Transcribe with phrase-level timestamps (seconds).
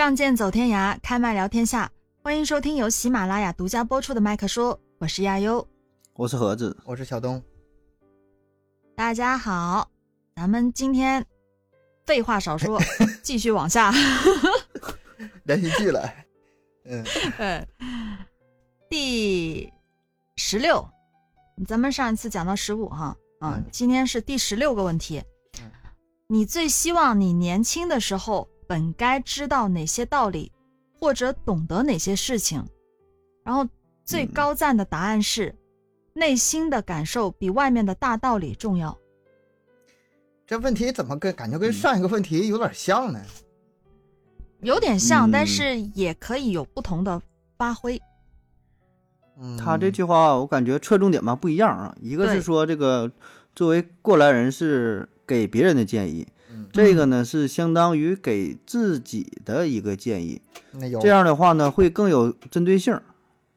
[0.00, 1.92] 仗剑走天涯，开麦聊天下。
[2.22, 5.68] 欢迎收听由喜马拉雅独家播出的《麦克说》，我是亚优。
[6.14, 7.42] 我是盒子，我是小东。
[8.96, 9.90] 大家好，
[10.34, 11.22] 咱们今天
[12.06, 12.80] 废话少说，
[13.22, 13.92] 继续往下。
[15.42, 16.10] 连续剧了，
[16.86, 17.04] 嗯
[17.36, 17.68] 嗯，
[18.88, 19.70] 第
[20.36, 20.82] 十六，
[21.68, 25.22] 咱们上一次讲到十五哈，嗯，今天是第十六个问题。
[26.26, 30.52] 你最希望你年轻的时候本该知道哪些道理，
[31.00, 32.64] 或者懂得哪些事情？
[33.42, 33.68] 然后
[34.04, 35.52] 最高赞的答案是，
[36.12, 38.96] 内心的感受比外面的大道理重要。
[40.46, 43.20] 这问题怎么跟感觉跟上一个问题有点像呢？
[44.60, 47.20] 有点像，但是也可以有不同的
[47.58, 48.00] 发挥。
[49.36, 51.96] 嗯，他这句话我感觉侧重点吧不一样啊。
[52.00, 53.10] 一个是说这个
[53.52, 55.08] 作为过来人是。
[55.26, 56.26] 给别人的建议，
[56.72, 60.40] 这个呢是相当于给自己的一个建议。
[61.00, 62.98] 这样的话呢会更有针对性，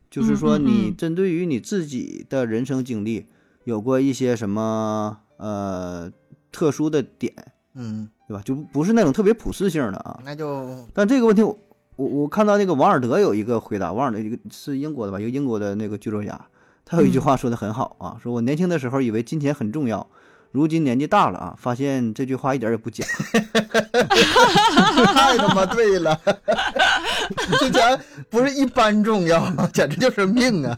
[0.10, 3.28] 就是说你针对于你自己的人生经历
[3.64, 6.12] 有过一些什么呃
[6.52, 7.34] 特殊的点，
[7.76, 8.42] 嗯，对吧？
[8.44, 10.20] 就不是那种特别普适性的啊。
[10.26, 11.58] 那就但这个问题我
[11.96, 16.48] 我我看到那个王尔德有一个回答，王尔德一个是英国的吧，一个英国的那个剧作家，
[16.84, 20.08] 他有一句话说的很好啊，说我年轻的时候以为金钱很重要。
[20.54, 23.04] 如今年纪大了啊，发现这句话一点也不假，
[25.14, 26.18] 太他妈对了，
[27.60, 29.44] 这钱不是一般重要，
[29.74, 30.78] 简直就是命啊！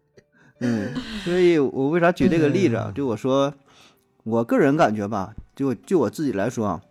[0.60, 0.94] 嗯，
[1.24, 2.92] 所以我为啥举这个例子啊？
[2.94, 3.54] 就我说，
[4.22, 6.82] 我个人感觉吧，就就我自己来说啊，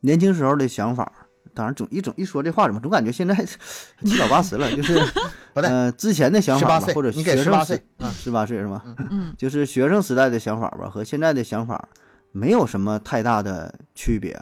[0.00, 1.23] 年轻时候的想法。
[1.54, 3.34] 当然，总一总一说这话，怎么总感觉现在
[4.04, 4.70] 七老八十了？
[4.74, 5.00] 就是，
[5.54, 8.84] 呃，之前的想法吧，或者学生十八岁，十八岁是吧？
[9.10, 11.88] 嗯，就是学生时代的想法吧，和现在的想法
[12.32, 14.38] 没有什么太大的区别，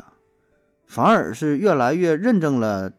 [0.86, 2.90] 反而是越来越认证了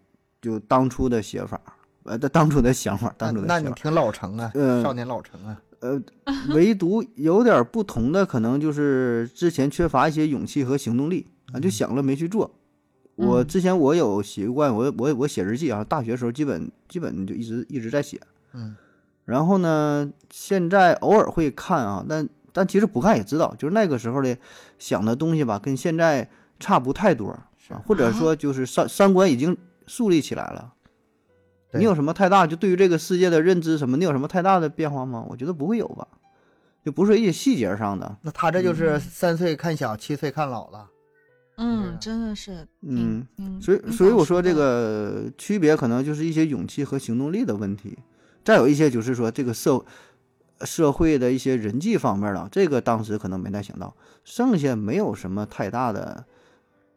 [0.42, 1.60] 就当初的写法，
[2.04, 3.62] 呃，当初的想法，当初的想法。
[3.62, 4.52] 那你挺老成啊，
[4.84, 5.60] 少年老成啊。
[5.80, 6.02] 呃，
[6.56, 12.50] 唯独有点不同的，可能就是之前缺乏一些勇气和行动力啊，就想了没去做。
[13.16, 18.20] 我之前我有习惯，我我我写日记啊，大学时候基本基本就一直一直在写，
[18.54, 18.76] 嗯，
[19.26, 24.36] 然后呢，现在偶尔会看啊，但但其实不看也知道，就是那个时候的
[24.80, 26.28] 想的东西吧，跟现在
[26.60, 30.74] 差不太多，是或者说就是三三观已经树立起来了。
[31.74, 33.98] 你有什么太大就对于这个世界的认知什么？
[33.98, 35.26] 你有什么太大的变化吗？
[35.30, 36.08] 我觉得不会有吧，
[36.86, 38.18] 就不是一些细节上的。
[38.22, 40.90] 那他这就是三岁看小，七岁看老了。
[41.56, 47.96] 嗯，真的是，嗯嗯，所以所以我说这个区别可能就是一些勇气和行动力的问题，
[48.44, 49.84] 再有一些就是说这个社
[50.62, 56.26] 社会的一些人际方面了，这个当时可能没太想到，剩下没有什么太大的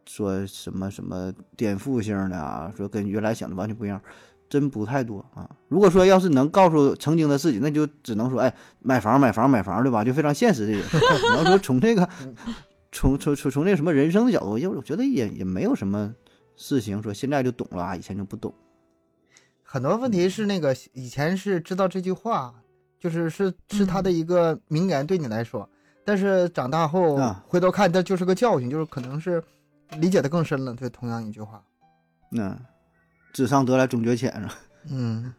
[0.07, 4.01] 说什么什么颠覆性的啊，说跟原来想的完全不一样，
[4.49, 5.51] 真不太多啊。
[5.69, 10.03] 如果说要是能告诉曾经的自己，那就只能说哎，买房买房买房对吧？
[10.03, 10.73] 就非常现实的。
[10.73, 12.09] 你要说从这个。
[12.93, 16.15] 从从从从那什么人生的角度，因为我觉得也也没有什么
[16.57, 18.55] 事情说现在就懂了啊，以前就不懂。
[19.63, 22.55] 很多问题是那个以前是知道这句话，
[22.99, 25.69] 就是是是他的一个名言对你来说，
[26.05, 29.43] 但是长大后回头看，这就是个教训，就是可能是
[29.99, 30.73] 理解的更深了。
[30.75, 31.63] 对，同样一句话，
[32.31, 32.57] 嗯，
[33.33, 34.55] 纸上得来终觉浅是吧？
[34.89, 35.35] 嗯，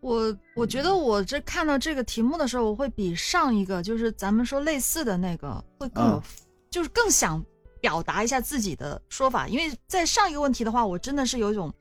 [0.00, 6.22] 我我觉得我这看到这个题目的时候，我会比上一个就是咱们说类似的那个会更有。
[6.72, 7.44] 就是更想
[7.80, 11.72] 表达一下自己的说法，因为在上一个问题的话，我真的是有一种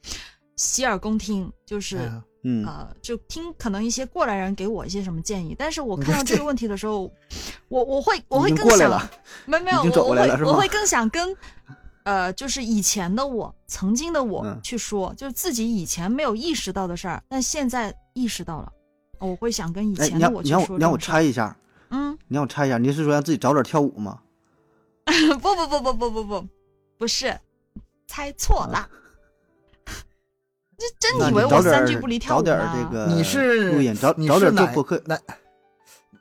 [0.56, 1.98] 洗耳恭听，就是
[2.44, 2.66] 嗯。
[2.66, 7.12] 呃，就听可能一些过来人给我一些什么建议，但是我看到这个问题的时候，
[7.70, 9.10] 我我会我会更想，
[9.46, 11.38] 没没有，我会我会更想跟
[12.04, 18.74] 呃，就是以前的我，曾经的我去说，就是自己以前没有意识到的事儿，但现在意识到了，
[19.20, 20.58] 我会想跟以前的我去说。
[20.58, 21.56] 你让你让我猜一下，
[21.92, 24.20] 嗯，你让我猜一下，你是说让自己早点跳舞吗？
[25.42, 26.48] 不不不不不不不，
[27.00, 27.38] 不是，
[28.08, 28.88] 猜错了。
[30.78, 33.08] 这真以为我三句不离跳舞呢？
[33.08, 33.72] 你是
[34.18, 35.02] 你是哪播客？
[35.06, 35.20] 哪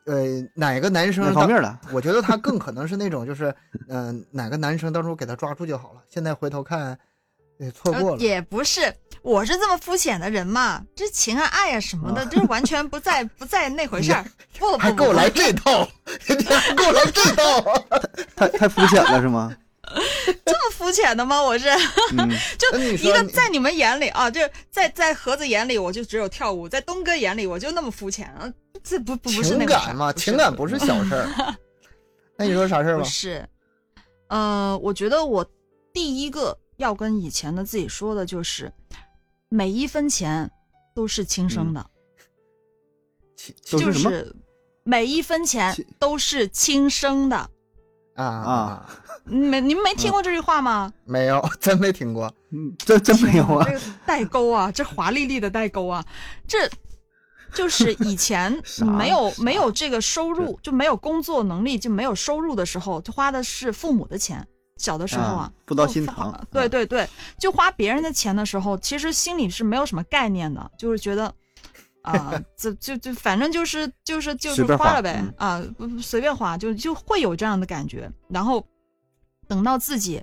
[0.06, 0.24] 呃
[0.54, 1.78] 哪个男生方面的？
[1.92, 3.54] 我觉得他更可能是那种，就是
[3.88, 6.02] 嗯，哪个男生当初给他抓住就好了。
[6.08, 6.98] 现在回头看，
[7.72, 8.18] 错过了。
[8.18, 8.94] 也不是。
[9.22, 10.82] 我是这么肤浅的人嘛？
[10.96, 14.24] 这情啊爱啊什么的，就是完全不在 不在那回事儿。
[14.58, 15.86] 不 还给我来这套
[16.26, 16.34] 还，
[16.74, 17.84] 给我来这套，
[18.34, 19.54] 太太肤浅了是吗？
[20.46, 21.42] 这么肤浅的吗？
[21.42, 21.68] 我是，
[22.56, 24.40] 就一个在你们眼里啊，就
[24.70, 28.50] 在在盒子眼里，我就只有跳舞；在东哥眼里，我就那么肤浅啊。
[28.82, 30.10] 这不不是情感嘛？
[30.14, 31.28] 情感不是小事儿。
[32.38, 33.02] 那你说啥事儿吧？
[33.02, 33.46] 不是，
[34.28, 35.44] 呃，我觉得我
[35.92, 36.56] 第一个。
[36.80, 38.72] 要跟以前的自己说的就是，
[39.50, 40.50] 每一分钱
[40.94, 41.86] 都是亲生的，
[43.64, 44.34] 就是
[44.82, 47.36] 每一分钱都是亲生的
[48.14, 49.02] 啊啊！
[49.24, 50.90] 没你们没听过这句话吗？
[51.04, 52.32] 没有，真没听过。
[52.50, 53.64] 嗯，这真没有啊！
[53.66, 56.02] 这个代沟啊，这华丽丽的代沟啊，
[56.48, 56.58] 这
[57.52, 58.58] 就是以前
[58.96, 64.48] 没有没有这个收入，就没有工作能力，就没有收入的时候，就花的是父母的钱。
[64.80, 66.34] 小的时候啊，不到心疼。
[66.50, 67.06] 对对对，
[67.38, 71.32] 就花别人的钱的时候，其实心里是没有什么概念的，就是觉得
[72.02, 78.10] 啊， 就就就反正就是就是就是花了呗啊，不随便花，就就会有这样的感觉。
[78.28, 78.66] 然后
[79.46, 80.22] 等到自己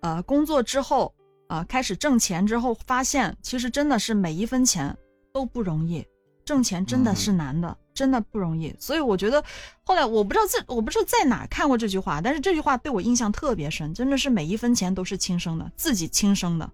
[0.00, 1.12] 呃工作之后
[1.48, 4.96] 啊，开始挣钱之后，发现其实真的是每一分钱
[5.32, 6.06] 都不容易，
[6.46, 7.76] 挣钱真的是难的。
[7.96, 9.42] 真的不容易，所以我觉得
[9.82, 16.70] 后来我不知道在我不知道在哪看过这句话，但是这句话对我印象特别深，真的是每一分钱都是亲生的，自己亲生的。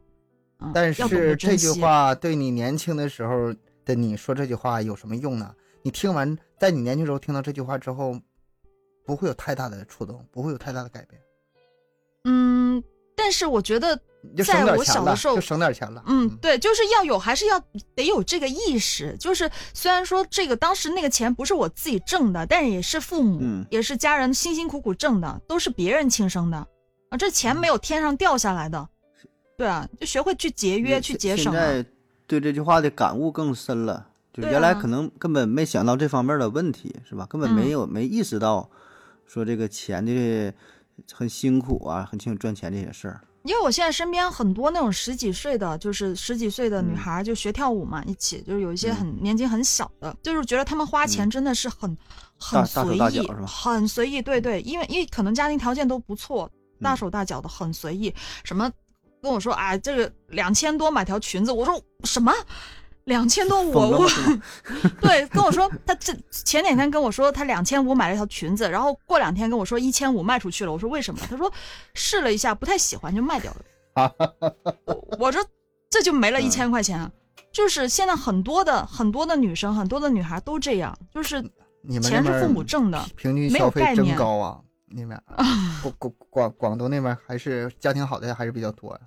[0.75, 3.55] 但是这句话对你年轻的时候
[3.85, 5.55] 的你说这句话有什么用呢？
[5.83, 8.19] 你听完，在你年轻时候听到这句话之后，
[9.07, 11.23] 不会有太大的触动，不会有太大的改变。
[12.25, 12.83] 嗯，
[13.23, 13.97] 但是我觉得。
[14.47, 17.61] 在我小的时候就省点钱了，嗯，对，就是要有，还是要
[17.93, 19.17] 得有这个意识。
[19.19, 26.57] 就是虽然说这个当时那个钱不是我自己挣的，但是也是父母，也是家人辛辛苦苦挣的，都是别人亲生的
[27.11, 28.89] 啊，这钱没有天上掉下来的。
[29.59, 31.53] 对啊，就学会去节约，去节省。
[31.53, 31.85] 现在
[32.29, 37.27] 对这句话的感悟更深了，就原来可能根本没想到这方面的问题，是吧？
[37.29, 38.71] 根本没有没意识到
[39.27, 40.55] 说这个钱的
[41.13, 43.21] 很辛苦啊，很辛苦赚钱这些事儿。
[43.45, 51.99] 因为我现在身边很多那种十几岁的，就是十几岁的女孩，就学跳舞嘛，一起就是有一些很年纪很小的，就是觉得他们花钱真的是很
[52.39, 54.23] 很随意，很随意。
[54.23, 56.49] 对对，因为因为可能家庭条件都不错，
[56.81, 58.15] 大手大脚的，很随意。
[58.45, 58.71] 什么
[59.21, 62.33] 跟我说啊，这个两千多买条裙子，我说什么？
[63.05, 64.09] 两千多，我我
[65.01, 70.73] 对跟我说，他这前两天跟我说他两千五买了一条裙子，然后过两天跟我说一千五卖出去了。
[70.73, 71.21] 我说为什么？
[71.29, 71.53] 他说
[71.95, 74.13] 试了一下不太喜欢就卖掉了。
[75.19, 75.45] 我说
[75.91, 77.11] 这就没了一千块钱，
[77.53, 81.43] 就是现在很多的很多的女生很多的女孩都这样，就是
[82.01, 84.61] 钱是父母挣的，平均消费真高啊！
[84.95, 85.21] 那边
[85.83, 89.01] 广广广广东那边还是家庭好的还是比较多呀。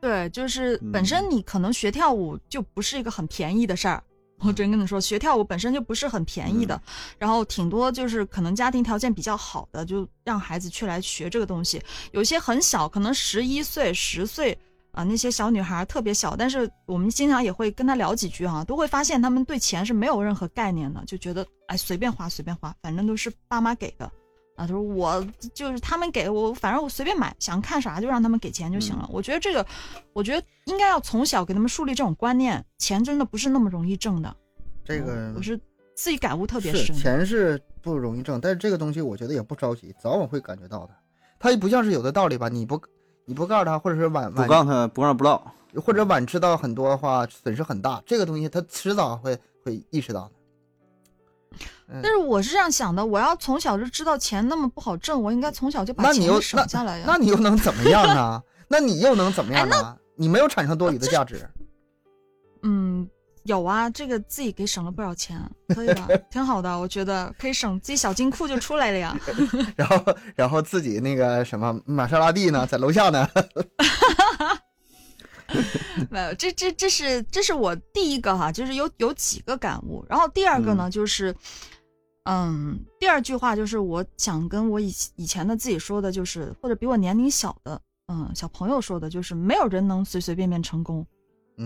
[0.00, 4.02] 对，就是本身你可能学跳舞就不是一个很便宜的事儿，
[4.38, 6.80] 我真跟你说，学跳舞本身就不是很便宜的。
[7.18, 11.82] 然后挺多就是可能家庭条件比较好的，就让孩子去来学这个东西。
[12.12, 14.56] 有些很小，可能十一岁、十岁
[14.92, 24.08] 啊，那些小女孩特别小，但是我们经常也会跟她聊几句啊，都会发现他们对钱是没有任何概念的，就觉得哎随便花随便花，反正都是爸妈给的。
[24.58, 25.24] 啊，他说我
[25.54, 29.08] 就是他们给我，反正我随便买，想看啥就让他们给钱就行了。
[29.08, 29.64] 我觉得这个，
[30.12, 34.36] 我觉得应该要从小给他们树立这种观念，钱真的不是那么容易挣的。
[34.84, 35.56] 这个我是
[35.94, 36.96] 自己感悟特别深。
[36.96, 40.90] 钱是不容易挣，但是这个东西我觉得也不着急，早晚会感觉到的。
[41.38, 42.48] 他也不像是有的道理吧？
[42.48, 42.82] 你不
[43.26, 48.02] 你不告诉他，或者是晚不告诉他，不让不知道，或者晚知道很多的话，损失很大。
[48.04, 50.32] 这个东西他迟早会会意识到的。
[52.02, 57.04] 但是我是这样想的，我要从小就知道钱那么不好挣，我应该从小就把钱省下来呀。
[57.06, 58.42] 那你又能怎么样呢？
[58.68, 59.96] 那你又能怎么样呢？
[60.14, 61.48] 你没有产生多余的价值。
[62.62, 63.08] 嗯，
[63.44, 69.18] 有啊，这个自己给省了不少钱，可以吧， 挺好的，我觉得可以省，自己小金库就出来了呀。
[69.74, 73.26] 然后，然后自己那个什么玛莎拉蒂呢，在楼下呢。
[76.10, 80.04] 没有，这这这是这是我第一个哈，就是有有几个感悟。
[80.06, 81.34] 然后第二个呢，就是。
[82.30, 91.06] 嗯，第二句话就是我想跟我以以前的自己说的，就是或者比我年龄小的嗯小朋友说的，就是没有人能随随便便成功，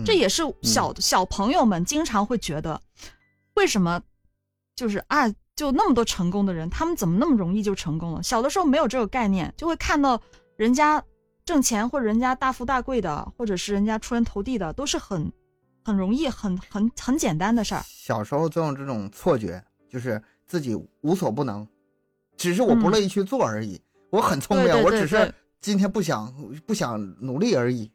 [0.05, 2.79] 这也是小小朋友们经常会觉得，
[3.55, 4.01] 为什么
[4.73, 8.23] 就是啊，就那么多成功的人，他们怎么那么容易就成功了？
[8.23, 10.21] 小的时候没有这个概念，就会看到
[10.55, 11.03] 人家
[11.43, 15.29] 挣钱或者人家大富大贵的，或者是人家出人头地的，都是很
[15.83, 17.83] 很容易、很很很简单的事儿。
[17.85, 20.23] 小时候总有这种错觉，就是。
[20.53, 21.67] 自己无所不能，
[22.37, 23.81] 只是我不乐意去做而已。
[24.11, 26.31] 我很聪明，我只是今天不想
[26.67, 27.91] 不想努力而已。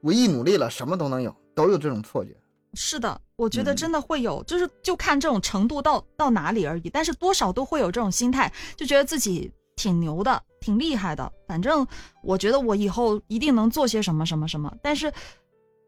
[0.00, 2.34] 我一努力了，什么都能有，都有这种错觉。
[2.72, 6.88] 是的，我觉得真的会有，就是就看这种程度到到哪里而已。
[6.88, 11.30] 但是多少都会有这种心态，就觉得自己挺牛的，挺厉害的。
[11.46, 11.86] 反正
[12.22, 14.74] 我觉得我以后一定能做些什么什么什么。
[14.80, 15.12] 但是，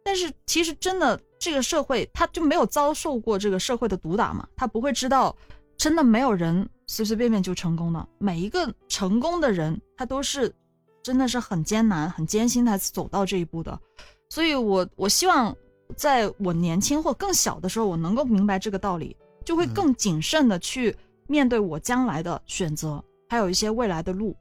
[0.04, 5.34] 但是其实真的这个社会，他就没有遭受过这个社会的毒打嘛，他不会知道。
[5.80, 10.54] 真的没有人随随便便就成功的，每一个成功的人，他都是
[11.02, 13.80] 真的是很艰难、很艰辛才走到这一步的。
[14.28, 15.56] 所以，我我希望
[15.96, 20.94] 在我年轻或更小的时候，我能够明白这个道理，就会更谨慎的去
[21.26, 24.36] 面对我将来的选择，还有一些未来的路。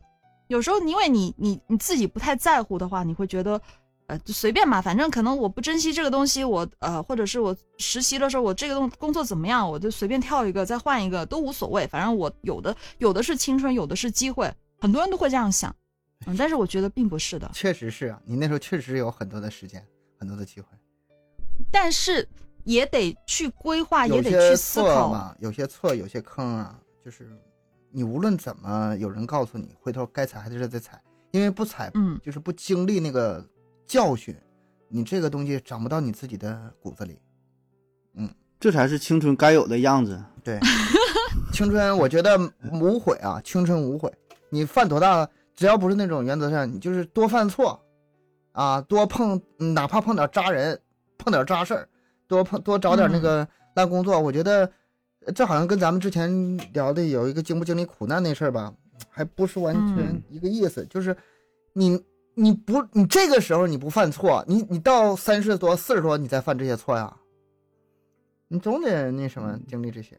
[0.49, 3.61] 有时候，因为你你你自己不太在乎的话，你会觉得。
[4.09, 14.51] 呃，就随便嘛，反正可能我不珍惜这个东西，我呃，或者是我实习的时候，我这个东工作怎么样，我就随便跳一个，再换一个都无所谓，反正我有的有的是青春，有的是机会，
[14.81, 15.73] 很多人都会这样想，
[16.25, 19.85] 嗯，但是我觉得并不是的，确实是啊，你那时候确实有很多的时间，
[20.17, 20.67] 很多的机会，
[21.69, 22.27] 但是
[22.63, 26.75] 也得去规划，也得去思考嘛，有些错，有些坑啊，
[27.05, 27.29] 就是
[27.91, 30.99] 你无论怎么有人告诉你，回头该踩还是得踩，
[31.29, 33.45] 因为不踩，嗯，就是不经历那个。
[33.89, 34.35] 教训，
[34.87, 37.19] 你这个东西长不到你自己的骨子里，
[38.13, 38.29] 嗯，
[38.59, 40.23] 这才是青春该有的样子。
[40.43, 40.59] 对，
[41.51, 42.39] 青春我觉得
[42.71, 44.13] 无悔啊，青春无悔。
[44.51, 47.83] 你犯多大，只要不是那种原则上，你就是多犯错，
[48.51, 49.41] 啊，多碰，
[49.73, 50.79] 哪怕碰点渣人，
[51.17, 51.89] 碰点渣事儿，
[52.27, 54.19] 多碰多找点那个烂工作。
[54.19, 54.71] 我觉得
[55.33, 58.71] 这好像跟咱们之前聊的有一个经不经历苦难那事儿吧，
[59.09, 61.17] 还不是完全一个意思，就是
[61.73, 61.99] 你。
[62.39, 67.13] 你不，你这个时候你不犯错，你你到三十多、四十多，你再犯这些错呀？
[68.47, 70.17] 你总得那什么经历这些。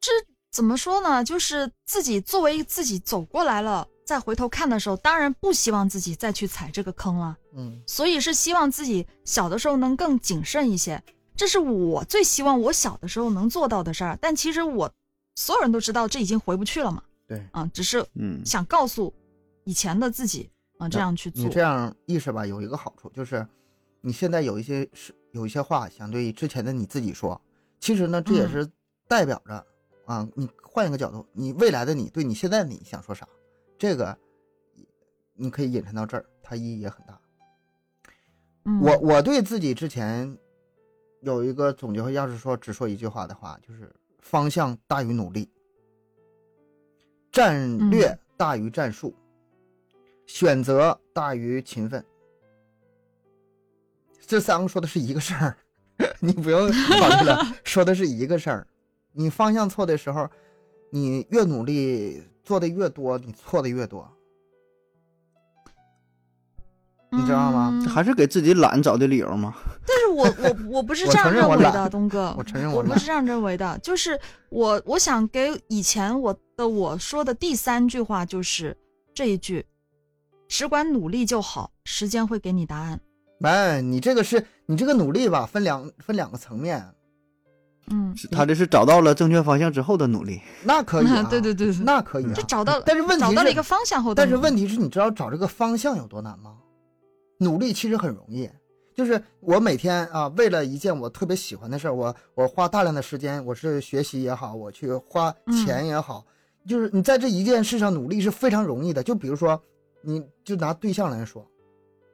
[0.00, 0.12] 这
[0.52, 1.24] 怎么说呢？
[1.24, 7.36] 就是自己作为自己走过来了，再回头看的时候，当然不希望自己再去踩这个坑了。
[7.54, 11.02] 嗯，所以是希望自己小的时候能更谨慎一些。
[11.34, 14.16] 这是我最希望我小的时候能做到的事儿。
[14.22, 14.90] 但其实我
[15.34, 17.02] 所有人都知道，这已经回不去了嘛。
[17.26, 19.12] 对，啊，只是嗯想告诉
[19.64, 20.48] 以前的自己。
[20.78, 23.46] 啊，这样去做，你这样意识吧，有一个好处就是，
[24.00, 27.40] 你现在有一些是有一些话想对之前的你自己说，
[27.80, 28.70] 其实呢，这也是
[29.08, 29.66] 代表着
[30.04, 33.26] 啊，你换一个角度，你未来的你对你现在的你想说啥，
[33.78, 34.16] 这个
[35.34, 37.18] 你可以引申到这儿，它意义也很大。
[38.82, 40.36] 我我对自己之前
[41.22, 45.48] 有一个总结，要是说只说一句话的话，就是方向大于努力，
[47.32, 49.14] 战略大于战术。
[50.26, 52.04] 选择大于勤奋，
[54.26, 55.56] 这三个说的是一个事儿，
[56.20, 58.66] 你不用考虑了， 说的是一个事儿。
[59.12, 60.28] 你方向错的时候，
[60.90, 64.06] 你越努力做的越多，你错的越多，
[67.10, 67.82] 你知道吗？
[67.88, 69.54] 还是给自己懒找的理由吗？
[69.86, 78.76] 但是我我我不是这样认为的，东哥，我承认我不是这样认为的，就是我我想给以前我的我说的第三句话就是
[79.14, 79.64] 这一句。
[80.48, 83.00] 只管努力就好，时间会给你答案。
[83.42, 86.82] 哎，你这个是你这个努力吧，分两分两个层面。
[87.88, 91.06] 嗯，他这是找到了正确方向之后的努力，那可以。
[91.30, 92.32] 对对对，那可以。
[92.32, 96.56] 就找到，但是问题找到了一个方向后，但是问题是你知道找这个方向有多难吗？
[97.38, 98.48] 努力其实很容易，
[98.94, 105.32] 就是我每天啊，为了一件我特别喜欢的事儿，我我花大量的时间，我是学习也好，我去花
[105.64, 106.24] 钱也好，
[106.66, 109.02] 就是你在这一件事上努力是非常容易的。
[109.02, 109.60] 就比如说。
[110.08, 111.44] 你就拿对象来说，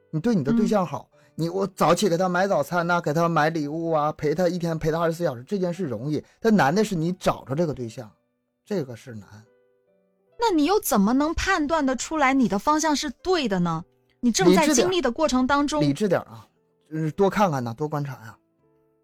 [0.09, 6.23] 你对你的对象好，你我早起给他买早餐呐，给他买礼物啊，陪他一天陪他二十四小时，这件事容易。
[6.39, 8.11] 但难的是你找着这个对象，
[8.65, 9.29] 这个是难。
[10.39, 13.85] 那你又怎么能判断的出来你的方向是对的呢？
[14.21, 16.47] 你正在经历的过程当中，理智点啊，
[16.89, 18.35] 就是多看看呐，多观察呀。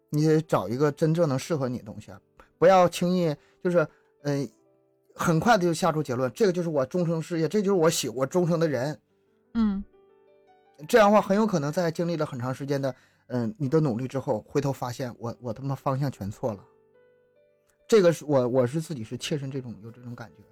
[0.08, 2.10] 你得找一个真正能适合你的东西，
[2.58, 3.32] 不要轻易
[3.62, 3.86] 就是
[4.24, 4.50] 嗯。
[5.20, 8.98] 很快的就下出结论，这个就是我终生事业，这就是我喜我终生的人，
[9.52, 9.84] 嗯，
[10.88, 12.94] 这样的话很有可能在经历了很长时间的
[13.26, 16.64] 嗯你的努力之后，回头发现我我他妈方向全错了。
[17.86, 20.42] 这个是我我是自己是切身这种有这种感觉。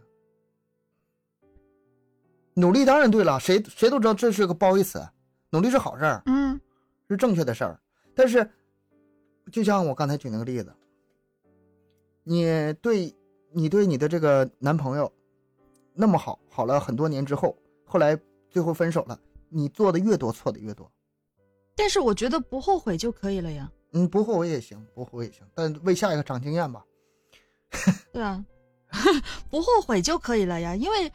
[2.52, 5.02] 努力当然对了，谁谁都知道这是个褒义词，
[5.48, 6.60] 努力是好事儿，嗯，
[7.08, 7.80] 是正确的事儿。
[8.14, 8.46] 但是，
[9.50, 10.70] 就像我刚才举那个例子，
[12.22, 13.14] 你对。
[13.52, 15.10] 你对你的这个男朋友
[15.94, 18.18] 那么好，好了很多年之后，后来
[18.50, 20.90] 最后分手了，你做的越多，错的越多。
[21.74, 23.70] 但是我觉得不后悔就可以了呀。
[23.92, 26.84] 嗯，不后悔也行，不后悔也行，但为下一个长经验吧。
[28.12, 28.44] 对啊，
[29.50, 31.10] 不后悔就可以了呀，因为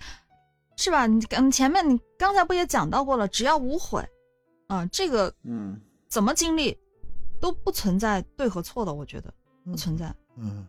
[0.77, 1.05] 是吧？
[1.05, 3.27] 你嗯前面你刚才不也讲到过了？
[3.27, 4.03] 只要无悔，
[4.67, 6.77] 啊，这个嗯，怎么经历
[7.39, 10.07] 都不存在对和错的，我觉得不存在。
[10.35, 10.57] 嗯。
[10.57, 10.67] 嗯，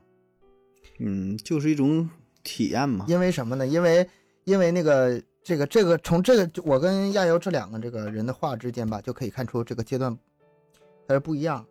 [1.43, 2.09] 就是一种
[2.43, 3.05] 体验嘛。
[3.09, 3.67] 因为什么呢？
[3.67, 4.09] 因为
[4.45, 10.17] 因为那个这个这个从这个我跟亚游这两个这个人的话之间吧，就可以看出这个阶段
[11.09, 11.65] 还是不一样。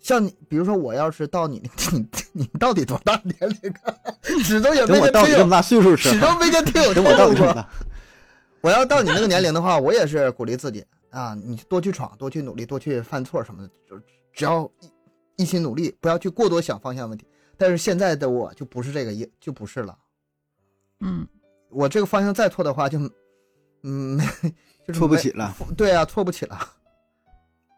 [0.00, 3.72] 像你，比如说我要是到你你 你到底多大年龄？
[4.42, 7.12] 始终也没到这么大岁数始终没跟听友跟我
[7.54, 7.68] 到。
[8.60, 14.00] 我要到你那个年龄的话，我也是鼓励自己啊，你多去闯，多去努力，多去犯错什么的，就
[14.32, 17.26] 只要一一心努力，不要去过多想方向问题。
[17.56, 19.96] 但是现在的我就不是这个意，就不是了。
[21.00, 21.26] 嗯，
[21.70, 22.98] 我这个方向再错的话，就
[23.82, 24.18] 嗯，
[24.86, 25.54] 就错不起了。
[25.76, 26.58] 对啊，错不起了。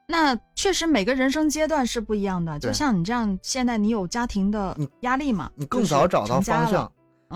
[0.06, 6.92] 那确实每个人生阶段是不一样的，就像你这样，现在你有家庭的压力嘛，你更早找到方向，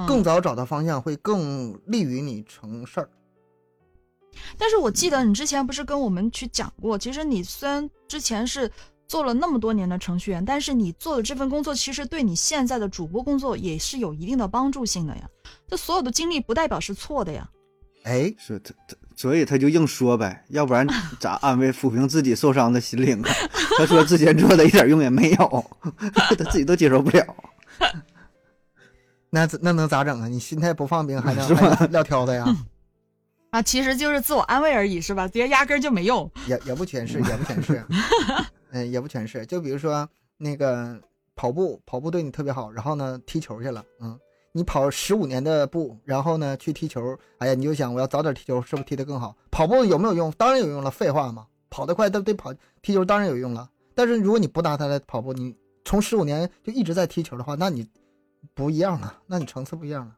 [0.06, 3.10] 更早找到方向会更利于你成事儿。
[4.58, 8.70] 但是我记得你之前不是跟我们去讲过，其实你虽然之前是
[9.08, 15.22] 做了那么多年的程序员，但是你做的这份工作其实对你现在的主播工作也是有一定的帮助性的呀。
[15.66, 17.48] 这所有的经历不代表是错的呀。
[18.04, 18.94] 哎，是他他。
[19.16, 20.86] 所以他就硬说呗，要不然
[21.18, 23.30] 咋安慰抚平自己受伤的心灵啊？
[23.76, 25.64] 他说之前做的一点用也没有，
[26.38, 27.24] 他自己都接受不了。
[29.30, 30.28] 那那能咋整啊？
[30.28, 32.46] 你心态不放平，还能撂挑子呀？
[33.50, 35.26] 啊，其实就是自我安慰而已，是吧？
[35.26, 36.30] 别压根就没用。
[36.46, 37.84] 也也不全是，也不全是。
[38.70, 39.44] 嗯，也不全是。
[39.46, 41.00] 就比如说那个
[41.34, 44.18] 跑步，跑步对你特别好，然后呢踢球去了，嗯。
[44.52, 49.36] 你跑十五年的步，然后呢去踢球，哎呀，你就想我要早点踢球，是不是踢得更好？
[49.50, 50.32] 跑步有没有用？
[50.32, 53.70] 当然有用了，废话嘛，跑得快都得跑，踢球当然有用了。
[53.94, 57.88] 但是如果你不拿它来跑步，你从十五年就一直在踢球的话，那你
[58.54, 60.16] 不一样了，那你层次不一样了。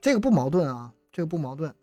[0.00, 1.74] 这个不矛盾啊，这个不矛盾，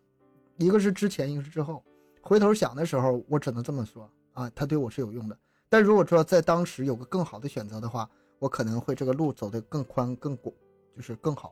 [0.57, 1.83] 一个是之前，一个是之后。
[2.21, 5.37] 回头想的时候，我只能这么说啊，它对我是有用的。
[5.73, 10.53] 但如果说在当时有个更好的选择的话，我可能会这个路走得更宽、更广，
[10.95, 11.51] 就是更好。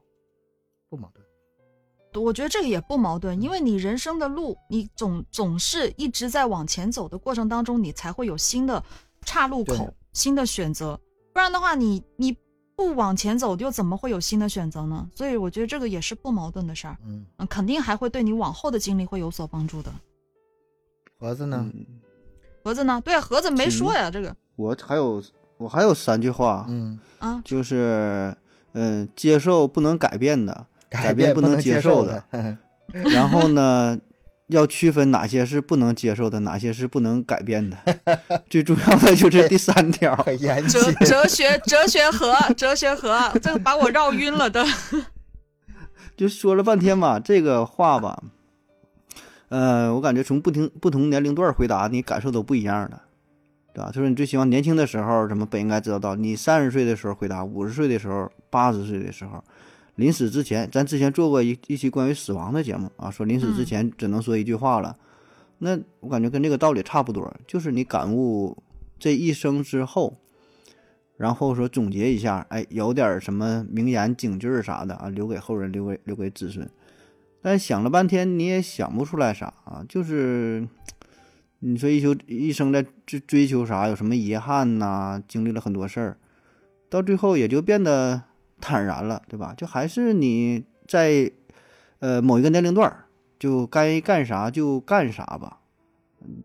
[0.91, 8.83] 不矛盾，我觉得这个也不矛盾，因为你人生的路，你总总是一直在往前走的过程当中，你才会有新的
[9.21, 11.01] 岔路口、新的选择。
[11.33, 12.37] 不然的话，你你
[12.75, 15.09] 不往前走，又怎么会有新的选择呢？
[15.15, 16.95] 所以我觉得这个也是不矛盾的事儿。
[17.03, 19.91] 嗯，肯定还会对你往后的经历会有所帮助的。
[21.17, 21.67] 盒子呢？
[22.63, 23.01] 盒子呢？
[23.03, 24.09] 对啊，盒子没说呀。
[24.11, 25.23] 这个我还有
[25.57, 26.65] 我还有三句话。
[26.69, 28.35] 嗯啊，就是
[28.73, 30.67] 嗯，接受不能改变的。
[30.91, 32.21] 改变不能接受的，
[32.91, 33.97] 然后呢，
[34.47, 37.77] 要区分哪些是不能接受的，哪些是不能改变的。
[38.51, 40.13] 最重要的就是第三条，
[40.69, 44.65] 哲哲学哲学和哲学和，这个把我绕晕了的。
[46.17, 48.21] 就说了半天嘛，这个话吧，
[49.51, 53.01] 呃，我感觉从不同不同年龄段回答，你感受都不一样的，
[53.73, 53.91] 对吧？
[53.91, 59.43] 就是你最希望年轻的时候怎么本应该知道到，你三十岁的时候回答，五十岁的时候，八十岁的时候。
[59.95, 64.95] 临死之前，咱之前做过一一期关于死亡的节目啊，说临死之前只能说一句话了。
[65.57, 68.57] 那我感觉跟这个道理差不多，就是你感悟
[68.97, 70.17] 这一生之后，
[71.17, 76.67] 然后说总结一下，哎，有点什么名言警句啥的啊，留给后人，留给留给子孙。
[77.41, 80.67] 但想了半天，你也想不出来啥啊，就是
[81.59, 85.21] 你说一求一生在追追求啥，有什么遗憾呐？
[85.27, 86.17] 经历了很多事儿，
[86.89, 88.23] 到最后也就变得。
[88.63, 89.55] 坦然了，对吧？
[89.57, 91.31] 就还是你在，
[91.97, 92.95] 呃，某一个年龄段
[93.39, 95.61] 就该干啥就干啥吧。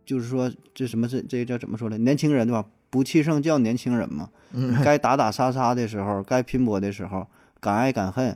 [0.07, 1.99] 就是说，这什么这这叫怎么说呢？
[1.99, 2.65] 年轻人对吧？
[2.89, 4.31] 不气盛叫年轻人嘛。
[4.83, 7.27] 该打打杀杀的时候，该拼搏的时候，
[7.61, 8.35] 敢爱敢恨，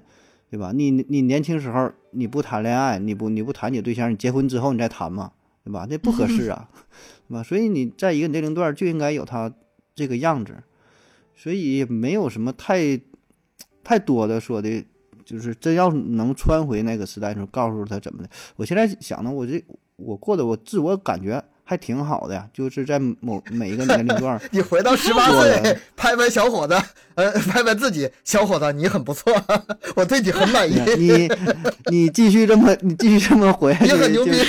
[0.50, 0.72] 对吧？
[0.74, 5.32] 你你年轻时候你不谈恋爱，你不你不谈你对象，你结婚之后你再谈嘛，
[5.64, 5.86] 对吧？
[5.86, 6.68] 这不合适啊，
[7.28, 7.42] 对吧？
[7.42, 9.52] 所以你在一个年龄段就应该有他
[9.94, 10.54] 这个样子，
[11.34, 13.00] 所以没有什么太。
[13.82, 14.84] 太多的说的，
[15.24, 18.28] 就是真要能穿回那个时代的时候，告诉他怎么的。
[18.54, 19.60] 我现在想呢，我这
[19.96, 21.42] 我过的我自我感觉。
[21.70, 26.74] 还挺好的呀，就是在某每一个年龄段， 你回到十八岁，拍拍小伙子，
[27.14, 29.32] 呃，拍拍自己，小伙子，你很不错，
[29.94, 30.80] 我对你很满意。
[30.98, 31.30] 你
[31.88, 34.32] 你继续这么，你继续这么回，你很牛逼，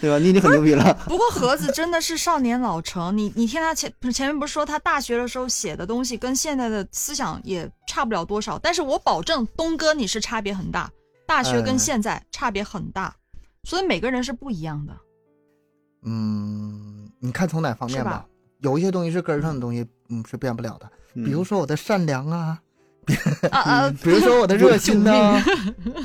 [0.00, 0.18] 对吧？
[0.18, 0.92] 你你很牛逼了。
[1.06, 10.90] 不过盒子真的是少年老成，你你听他前前面不是说他大学的时候写的东西跟现在的思想也差不了多少，但是我保证东哥你是差别很大，
[11.24, 13.14] 大学跟现在差别很大，
[13.62, 14.92] 所以每个人是不一样的。
[16.08, 18.24] 嗯，你看从哪方面吧？
[18.60, 20.90] 有一些东西是根儿上的东西，嗯，是变不了的。
[21.14, 22.58] 比如说我的善良啊，
[24.02, 25.42] 比如说我的热心呐。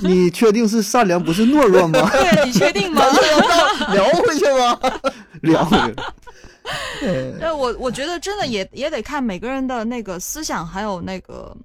[0.01, 2.07] 你确定是善良不是懦弱吗？
[2.11, 3.01] 对，你确定吗？
[3.93, 4.79] 聊回去吗？
[5.41, 5.95] 聊回去。
[7.41, 11.55] 呃，我我觉得真的也也得看每个人的那个思想，还有那个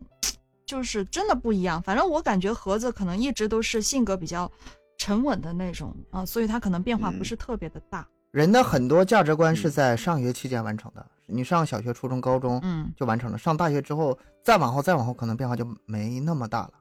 [0.66, 1.81] 就是真的不一样。
[1.83, 4.51] 反正我感觉盒子可能一直都是性格比较
[4.98, 8.07] 沉稳的那种啊，所以他可能变化不是特别的大。
[8.30, 13.38] 人的很多价值观是在上学期间完成的，你上小学、初中、高中，嗯，就完成了。
[13.38, 16.72] 上大学之后，再往后、再往后，可能变化就没那么大了。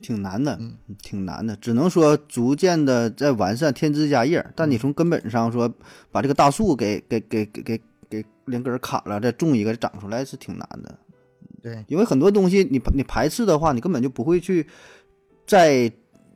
[0.00, 4.44] 挺难的，嗯挺难的，只能说逐渐的在完善，添枝加叶。
[4.54, 5.72] 但你从根本上说，
[6.12, 10.98] 把这个大树给给给给给给连根砍了，再种一个长出来是挺难的。
[11.60, 14.64] 对，因为很多东西你你排斥的话，你根本就不会去
[15.46, 15.90] 再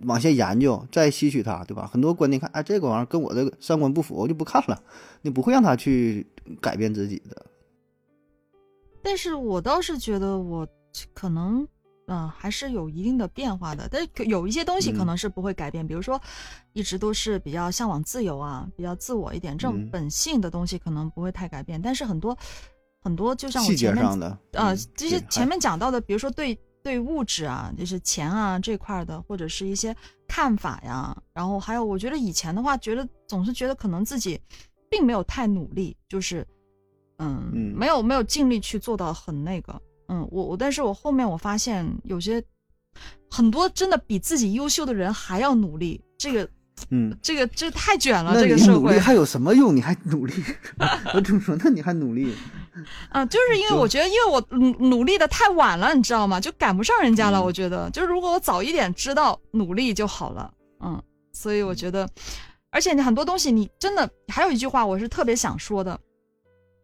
[0.05, 1.89] 往下研究，再吸取它，对吧？
[1.93, 4.83] 很多观点看，哎，这个玩意儿跟我的三观不符，我就不看了。
[5.21, 6.27] 你不会让他去
[6.61, 7.47] 改变自己的。
[9.03, 10.67] 但是我倒是觉得我
[11.13, 11.67] 可能。
[12.09, 16.21] 嗯，还是有一定的变化的，但是有一些东西可能是不会改变，比如说，
[16.73, 21.81] 一直都是比较向往自由啊，比较自我一点，这种本性的东西可能不会太改变。
[21.81, 22.37] 但是很多
[23.01, 24.05] 很多，就像我前面
[24.53, 29.95] 呃，这些前面讲到的，比如说对对物质啊，就是钱啊这块的，或者是一些
[30.27, 34.41] 看法呀，然后还有我觉得以前的话，觉得总是觉得可能自己
[34.91, 36.47] 并没有太努力，就是
[37.19, 39.81] 嗯，没有没有尽力去做到很那个。
[40.09, 42.43] 嗯，我我，但是我后面我发现有些
[43.31, 46.49] 很多真的比自己优秀的人还要努力，这个，
[46.91, 48.35] 嗯，这个这太卷了。
[48.43, 49.75] 这个社会还有什么用？
[49.75, 50.35] 你还努力？
[51.15, 51.57] 我怎么说？
[51.61, 52.35] 那你还努力？
[53.11, 56.41] 啊，就是因为我觉得，因为我努努力的太晚了，你知道吗？
[56.41, 57.43] 就赶不上人家了。
[57.43, 60.53] 我觉得，就是如果我早一点知道努力就好了。
[60.81, 62.09] 嗯，所以我觉得，
[62.71, 65.99] 而且你很多东西，你真的还有一句话，我是特别想说的。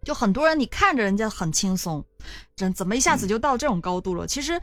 [0.04, 2.04] 就很多人，你看着人家很轻松，
[2.56, 4.26] 怎怎么一下子就到这种高度了？
[4.26, 4.60] 其实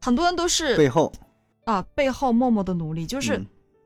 [0.00, 1.12] 很多人都是背后
[1.64, 3.06] 啊，背后默默的努力。
[3.06, 3.42] 就是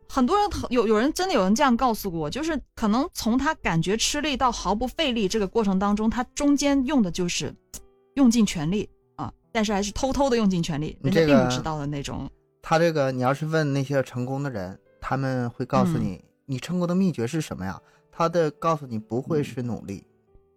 [0.09, 7.55] 很多人有有人真的有人这样告诉过我，就是可能从他感觉吃力到毫不费力这个过程当中，他中间用的就是
[8.14, 12.31] 用尽全力啊，但是还是偷偷的用尽全力，人家并不知道的那种。
[12.62, 17.81] 他这个，你要是问那些成功的人，他们会告诉你，你成功的秘诀是什么呀？
[18.11, 20.07] 他的告诉你不会是努力。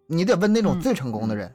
[0.06, 1.54] 你得问那种最成功的人，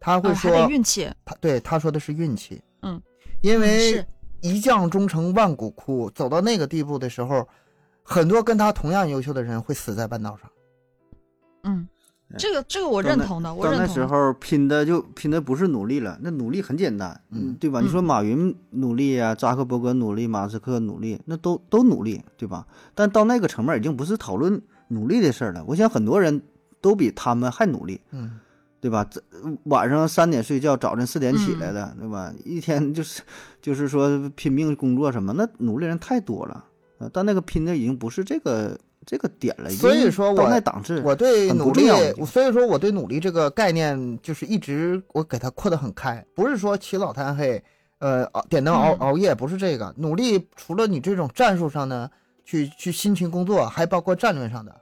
[0.00, 1.08] 他会说运气。
[1.24, 2.60] 他对他说的是运气。
[2.80, 3.00] 嗯，
[3.40, 4.04] 因为
[4.42, 7.48] 一将终成万骨枯，走到那个地步的时候，
[8.02, 10.50] 很多跟他同样优秀的人会死在半道上。
[11.62, 11.88] 嗯，
[12.36, 13.54] 这个这个我认同的。
[13.54, 17.80] 我那时候拼的就拼的不是努力了，那努力很简单，嗯，对吧？
[17.80, 22.66] 你说马云努力啊，扎克伯格努力，马斯克努力，那都都努力，对吧？
[22.94, 25.64] 但到那个层面已经不是讨论努力的事儿了。
[25.66, 26.42] 我想很多人。
[26.82, 28.40] 都比他们还努力，嗯，
[28.82, 29.06] 对吧？
[29.08, 29.22] 这
[29.66, 32.34] 晚上三点睡觉，早晨四点起来的，对吧？
[32.44, 33.22] 一天就是，
[33.62, 36.64] 就是说拼命工作什么，那努力人太多了
[36.98, 37.08] 啊！
[37.12, 41.86] 但那个拼的已经不是这个这个点了，所以说我档次，我对努力，
[42.26, 47.62] 所以说我对努力这个概念就是一直我给它扩得很开，不是说起早贪黑，
[47.98, 50.48] 呃，点灯熬熬夜，不是这个努力。
[50.56, 52.10] 除了你这种战术上的
[52.44, 54.80] 去去辛勤工作，还包括战略上的。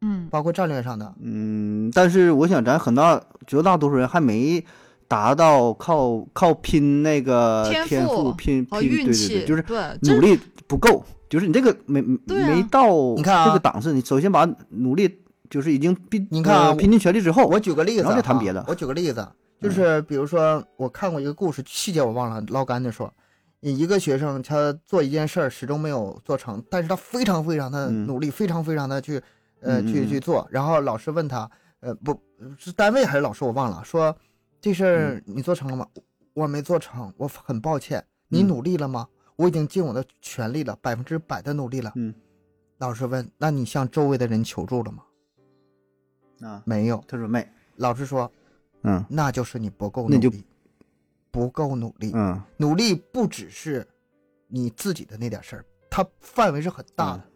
[0.00, 4.64] 嗯，包括战略上的，嗯，但是我想咱很大绝大多数人还没
[5.08, 9.06] 达到靠靠拼那个天赋拼拼对对
[9.44, 15.18] 对，就是努力不够，就是你这个没没到你看这个档次，你首先把努力
[15.50, 18.64] 就是已经拼你看拼尽全力之后，我举个例子，然后再谈别的。
[18.68, 19.26] 我举个例子，
[19.60, 23.12] 就是比如说我看过一个故事，细节我忘了，捞干的说，
[23.62, 29.20] 一个学生他做一件事儿始终没有做成，但是他非常非常的努力，非常非常的去。
[29.60, 32.20] 呃，去去做，然后老师问他，呃，不
[32.56, 33.82] 是单位还是老师，我忘了。
[33.84, 34.16] 说
[34.60, 35.86] 这事儿你做成了吗？
[36.34, 38.04] 我没做成，我很抱歉。
[38.28, 39.08] 你努力了吗？
[39.36, 41.92] 我已经尽我的全力了，百分之百的努力了。
[41.96, 42.14] 嗯。
[42.78, 45.02] 老师问，那你向周围的人求助了吗？
[46.42, 47.02] 啊，没有。
[47.08, 47.48] 他说没。
[47.76, 48.30] 老师说，
[48.82, 50.44] 嗯，那就是你不够努力，
[51.30, 52.12] 不够努力。
[52.14, 53.86] 嗯，努力不只是
[54.46, 57.22] 你自己的那点事儿，它范围是很大的。
[57.24, 57.30] 嗯，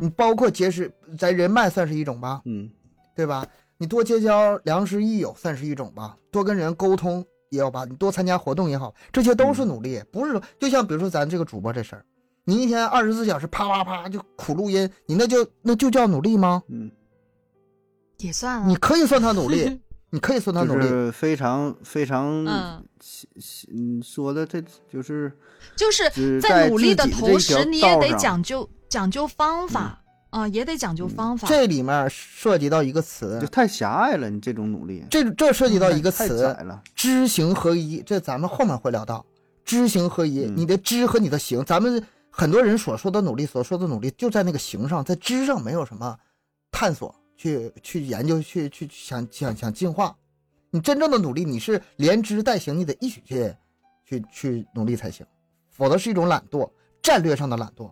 [0.00, 2.70] 你包括结识咱人脉算是一种吧，嗯，
[3.14, 3.46] 对吧？
[3.78, 12.04] 你多结交良师益友算是一种吧，多跟人沟通也要吧，你多参加活动也好，这些都是努力，不是说就像比如说咱这个主播这事儿，
[12.44, 16.62] 你一天二十四小时啪啪啪就苦录音，你那就那就叫努力吗？
[16.68, 16.90] 嗯，
[18.18, 19.80] 也算啊，你可以算他努力，
[20.10, 22.84] 你可以算他努力，非常非常嗯，
[24.02, 25.32] 说的这就是
[25.76, 28.68] 就是在努力的同时，你也得讲究。
[28.92, 31.48] 讲究方法啊，也得讲究方法。
[31.48, 34.28] 这里面涉及到一个词，就太狭隘了。
[34.28, 36.82] 你这种努力，这这涉及到一个词，了。
[36.94, 38.02] 知行合一。
[38.02, 39.24] 这咱们后面会聊到，
[39.64, 40.40] 知行合一。
[40.40, 46.14] 你的知和你的行，咱们很多人所说的努力，所说的努力就在那个行上，在知上没有什么
[46.70, 50.14] 探索，去去研究，去去想想想进化。
[50.70, 53.54] 你真正的努力，你是连知带行，你得一起去
[54.04, 55.24] 去去努力才行，
[55.70, 56.70] 否则是一种懒惰，
[57.02, 57.90] 战略上的懒惰。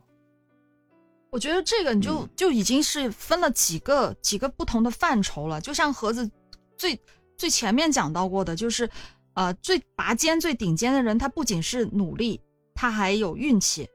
[1.30, 6.28] 我觉得这个你就就已经是分了几个几个不同的范畴了，就像盒子
[6.76, 7.00] 最
[7.36, 8.90] 最前面讲到过的，就是
[9.34, 12.40] 呃，最拔尖、最顶尖的人，他不仅是努力，
[12.74, 13.88] 他还有运气，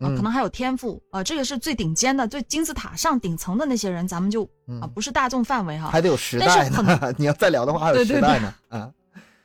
[0.00, 4.42] 啊，可能还有天赋，啊，这个是最顶尖的、最金字塔上顶层的那些人，咱们就
[4.80, 7.14] 啊，不是大众范围哈，还得有时代呢。
[7.16, 8.92] 你要再聊的话，还有时代呢，啊，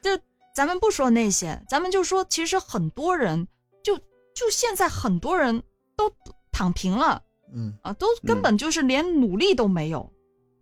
[0.02, 0.10] 就
[0.56, 3.48] 咱们不说那些，咱们就说，其实很多人，
[3.84, 3.96] 就
[4.34, 5.62] 就现在很多人
[5.96, 6.12] 都
[6.52, 7.22] 躺平了，
[7.56, 10.12] 嗯啊，都根本就是连努力都没有，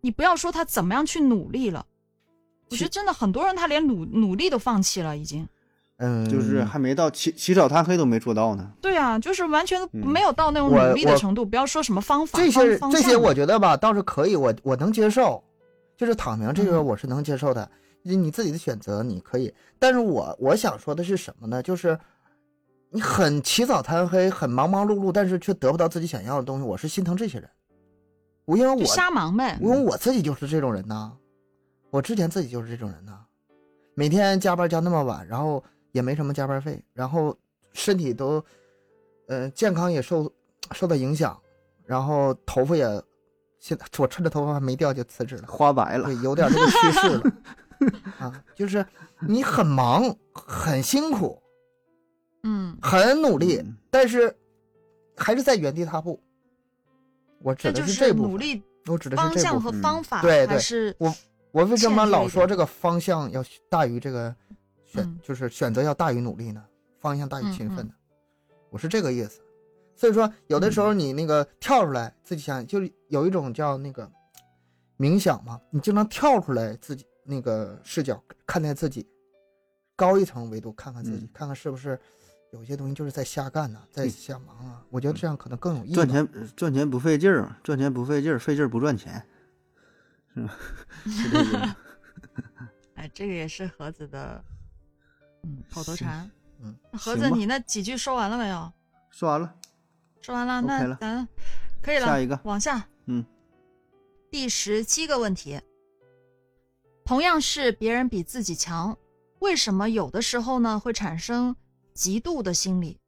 [0.02, 1.86] 你不要说他怎么样去努力了。
[2.70, 5.48] 我觉得真的很多人他连努努力都放弃了，已经，
[5.98, 8.72] 嗯，就是还没到起起早贪黑都没做到呢。
[8.82, 11.46] 对啊，就是完全没有到那种努力的程度。
[11.46, 15.44] 不要说什么方法，这些这些我觉得吧倒是可以，我我能接受，
[15.98, 17.70] 就是躺平这个我是能接受的。
[18.02, 21.62] 你你自己的选择你可以，但是我我想说的是什么呢？
[21.62, 21.98] 就是
[22.94, 27.50] 你很起早贪黑，很忙忙碌碌，但是却得不到自己想要的东西，我是心疼这些人。
[28.46, 31.12] 我因为我瞎忙呗，因为我自己就是这种人呐。
[31.90, 33.20] 我之前自己就是这种人呐，
[33.96, 37.36] 每天加班加那么晚，然后也没什么加班费，然后
[37.74, 38.44] 身体都，
[39.28, 40.32] 呃，健康也受
[40.72, 41.36] 受到影响，
[41.86, 42.86] 然后头发也，
[43.60, 47.32] 现在我趁着头发还没掉就辞职了，花白了，对，有点这个趋势了，
[48.20, 48.86] 啊，就是
[49.20, 51.42] 你很忙，很辛苦，
[52.44, 54.36] 嗯，很努力，但是
[55.18, 56.22] 还是在原地踏步。
[57.40, 61.14] 我指的是这部分，努力，我指的是方向和方法，对对，是我。
[61.52, 64.36] 我为什么老说这个方向要大于这个
[64.84, 66.66] 选，就是选择要大于努力呢？
[67.00, 67.94] 方向大于勤奋呢？
[68.72, 69.40] 我是这个意思。
[69.96, 74.12] 所以说，有的时候你那个跳出来自己想，就是有一种叫那个
[74.98, 79.08] 冥想嘛，你经常跳出来自己那个视角看待自己，
[79.96, 82.00] 高一层维度看看自己，看看是不是
[82.54, 84.86] 有些东西就是在瞎干呢，在瞎忙啊。
[84.92, 85.94] 我觉得这样可能更有意义。
[85.94, 89.26] 赚钱赚钱不费劲儿，赚钱不费劲儿，费劲儿不赚钱。
[90.36, 90.56] 是吧？
[92.94, 94.44] 哎，这个也是盒子的，
[95.42, 96.30] 嗯，口头禅。
[96.62, 98.72] 嗯，盒子，你那几句说完了没有？
[99.10, 99.56] 说完了，
[100.22, 100.62] 说完了。
[100.62, 101.28] 那咱
[101.82, 102.06] 可以了。
[102.06, 102.88] 下一个，往下。
[103.08, 103.26] 嗯。
[104.30, 105.60] 第十七个问题，
[107.04, 108.96] 同样是别人比自己强，
[109.40, 111.56] 为什么有的时候呢会产生
[111.94, 113.00] 嫉妒的心理，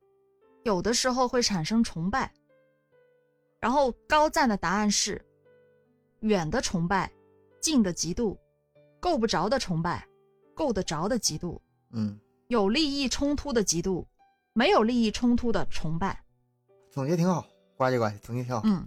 [0.64, 2.32] 有的时候会产生崇拜？
[3.60, 5.24] 然后高赞的答案是。
[6.22, 7.12] 远的崇拜，
[7.60, 8.36] 近的嫉妒，
[9.00, 10.08] 够不着的崇拜，
[10.56, 11.60] 够得着的嫉妒，
[11.92, 12.18] 嗯，
[12.48, 14.04] 有利益冲突的嫉妒，
[14.54, 16.24] 没有利益冲突的崇拜。
[16.90, 17.46] 总结挺好，
[17.78, 18.62] 呱唧呱唧，总结挺好。
[18.64, 18.86] 嗯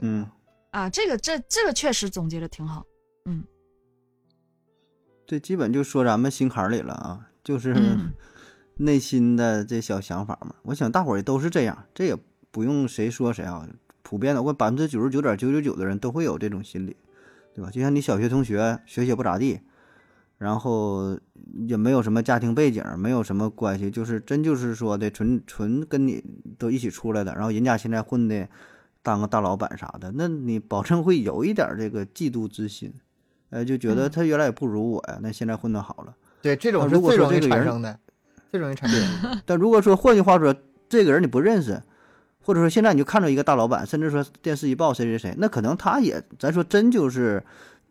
[0.00, 0.28] 嗯
[0.70, 2.84] 啊，这个这这个确实总结的挺好。
[3.26, 3.44] 嗯，
[5.24, 7.72] 这基本就说咱们心坎里了啊，就是
[8.76, 10.54] 内心的这小想法嘛。
[10.62, 12.16] 我想大伙儿也都是这样，这也
[12.50, 13.68] 不用谁说谁啊。
[14.02, 16.94] 普遍的，我百分之九十九点九九九的人都会有这种心理，
[17.54, 17.70] 对吧？
[17.70, 19.60] 就像你小学同学学习不咋地，
[20.36, 21.18] 然后
[21.66, 26.22] 也没有什么家庭背景，没有什么关系，就是真就是说的纯纯跟你
[26.58, 28.46] 都一起出来的，然后人家现在混的
[29.02, 32.92] 当个大老板啥的，那你保证会有一点这个嫉妒之心，
[33.48, 36.14] 呃，就觉得他原来也不如我呀，那现在混得好了。
[36.42, 37.98] 对，这种是最容易产生的，
[38.54, 39.42] 最容易产生。
[39.44, 40.54] 但如果说换句话说，
[40.88, 41.82] 这个人你不认识。
[42.46, 47.42] 或者说现在你就看着一个大老板，甚至说电视一报谁谁谁，那可能他也咱说真就是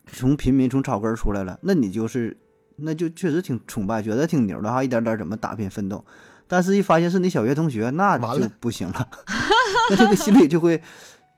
[0.06, 2.38] 从平民从草根出来了，那你就是
[2.76, 6.06] 那就确实挺崇拜，觉得挺牛的哈，一点点怎么打拼奋斗，
[6.48, 9.10] 但是一发现是你小学同学，那就不行了，
[9.90, 10.80] 那这个心理就会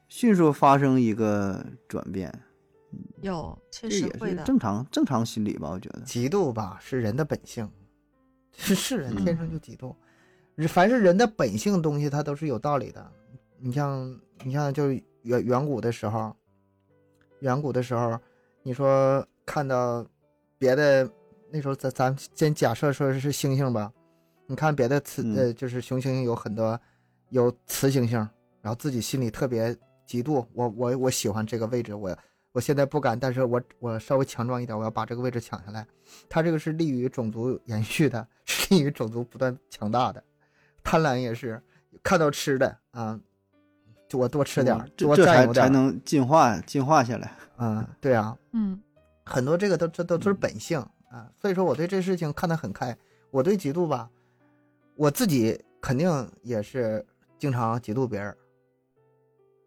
[0.09, 2.37] 迅速发生一个转变。
[3.21, 6.01] 有，确实会的，正常正常心理吧，我觉得。
[6.05, 7.69] 嫉妒吧是人的本性，
[8.57, 9.95] 是是人天生就嫉妒。
[10.67, 13.11] 凡是人的本性东西，它都是有道理的。
[13.57, 14.89] 你像，你像，就
[15.23, 16.33] 远远古的时候，
[17.39, 18.17] 远古的时候，
[18.63, 20.05] 你说看到
[20.57, 21.09] 别的，
[21.51, 23.91] 那时候咱咱先假设说是猩猩吧，
[24.45, 26.79] 你看别的雌呃，就是雄猩猩有很多
[27.29, 28.15] 有雌猩猩，
[28.61, 29.75] 然后自己心里特别
[30.07, 32.17] 嫉妒，我我我喜欢这个位置，我
[32.55, 35.85] 我现在不敢，但是我我稍微强壮一点，我要把这个位置抢下来。
[36.29, 40.23] 他这个是利于种族延续的，是利于种族不断强大的。
[40.81, 41.61] 贪婪也是，
[42.01, 43.19] 看到吃的啊，
[44.07, 47.33] 就我多吃点儿，多占有点才能进化进化下来。
[47.57, 48.81] 嗯，对啊，嗯，
[49.25, 52.97] 很多这个都这都都是本性啊，所以说我对这事情看得很开。
[53.31, 54.09] 我对嫉妒吧，
[54.95, 57.05] 我自己肯定也是
[57.37, 58.33] 经常嫉妒别人，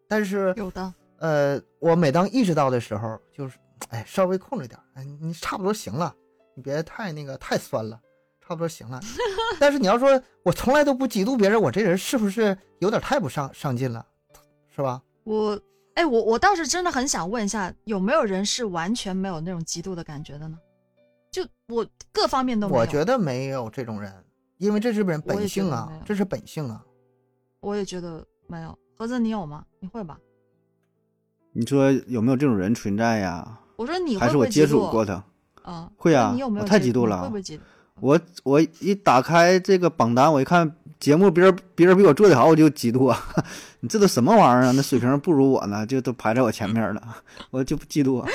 [0.07, 3.57] 但是有的，呃，我每当意识到的时候，就是
[3.89, 6.13] 哎，稍微控制点，哎，你差不多行了，
[6.55, 7.99] 你别太那个太酸了。
[8.41, 8.99] 差不多行了，
[9.59, 14.03] 但是你要说我从来都不嫉妒别人，我这人是不是有点太不上上进了，
[14.75, 14.99] 是吧？
[15.23, 15.61] 我，
[15.93, 20.57] 哎，我我倒是真的很想问一下，有没有人是完全没有那种嫉妒的感觉的呢？
[21.31, 22.81] 就我各方面都没有。
[22.81, 24.11] 我觉得没有这种人，
[24.57, 26.83] 因为这是本本性啊，这是本性啊。
[27.59, 28.75] 我也觉得没有。
[28.97, 29.63] 盒子，你有吗？
[29.79, 30.17] 你会吧？
[31.53, 33.59] 你说有没有这种人存在呀？
[33.75, 35.23] 我说你还是我接触过他？
[35.63, 36.31] 啊，会啊。
[36.33, 36.65] 你有没有？
[36.65, 37.21] 太嫉妒了。
[37.23, 37.59] 会不会嫉妒？
[38.01, 43.21] 我我一打开这个榜单，我一看节目，别人别人比我做的好，我就嫉妒啊！
[43.81, 44.71] 你这都什么玩意儿啊？
[44.75, 47.01] 那水平不如我呢，就都排在我前面了，
[47.51, 48.29] 我就不嫉妒啊。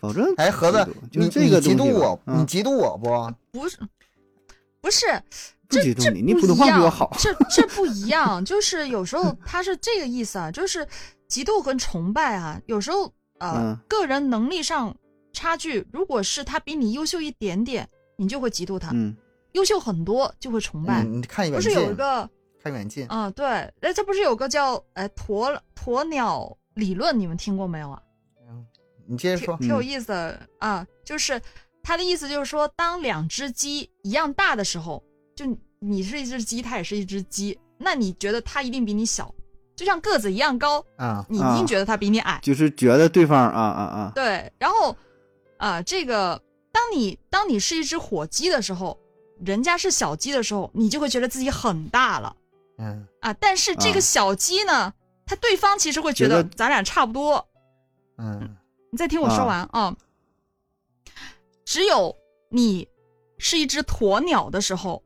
[0.00, 3.60] 保证 哎，盒子，你这个嫉妒我，你嫉妒我不？
[3.60, 3.78] 不是，
[4.80, 5.06] 不是。
[5.72, 7.14] 不嫉妒你，你普通话比我好。
[7.18, 10.86] 这这不一样，就是有时候 他是这个意思啊，就是
[11.28, 12.60] 嫉妒和崇拜啊。
[12.66, 14.94] 有时候呃，个人能力上
[15.32, 19.16] 差距，如果是他比你优秀一点点，你就会嫉妒他；嗯
[19.52, 21.02] 优秀很多就会崇拜。
[21.02, 22.28] 你看远不是有一个
[22.62, 23.06] 看远近？
[23.10, 23.46] 嗯，对。
[23.46, 28.02] 哎，这不是有个叫哎鸵鸵鸟理论，你们听过没有啊？
[28.48, 28.64] 嗯，
[29.06, 30.86] 你接着说，挺有意思的啊。
[31.04, 31.40] 就是
[31.82, 35.02] 他的意思就是说，当两只鸡一样大的时候。
[35.34, 35.44] 就
[35.78, 39.34] 你是一只鸡，它也是一只鸡，那你觉得它一定比你小，
[39.74, 44.94] 就像个子一样高啊，你一定觉得它比你矮，就是觉得对方啊啊啊，对，然后
[45.56, 46.40] 啊，这个
[46.70, 48.96] 当你当你是一只火鸡的时候，
[49.44, 52.36] 人家是小鸡的时候，你就会觉得自己很大了，
[52.78, 53.06] 嗯。
[53.20, 54.92] 啊，但是这个小鸡呢，
[55.26, 57.48] 它对方其实会觉得咱俩差不多，
[58.18, 58.56] 嗯，
[58.90, 59.96] 你再听我说完啊，
[61.64, 62.14] 只有
[62.50, 62.86] 你
[63.38, 65.02] 是一只鸵鸟的时候。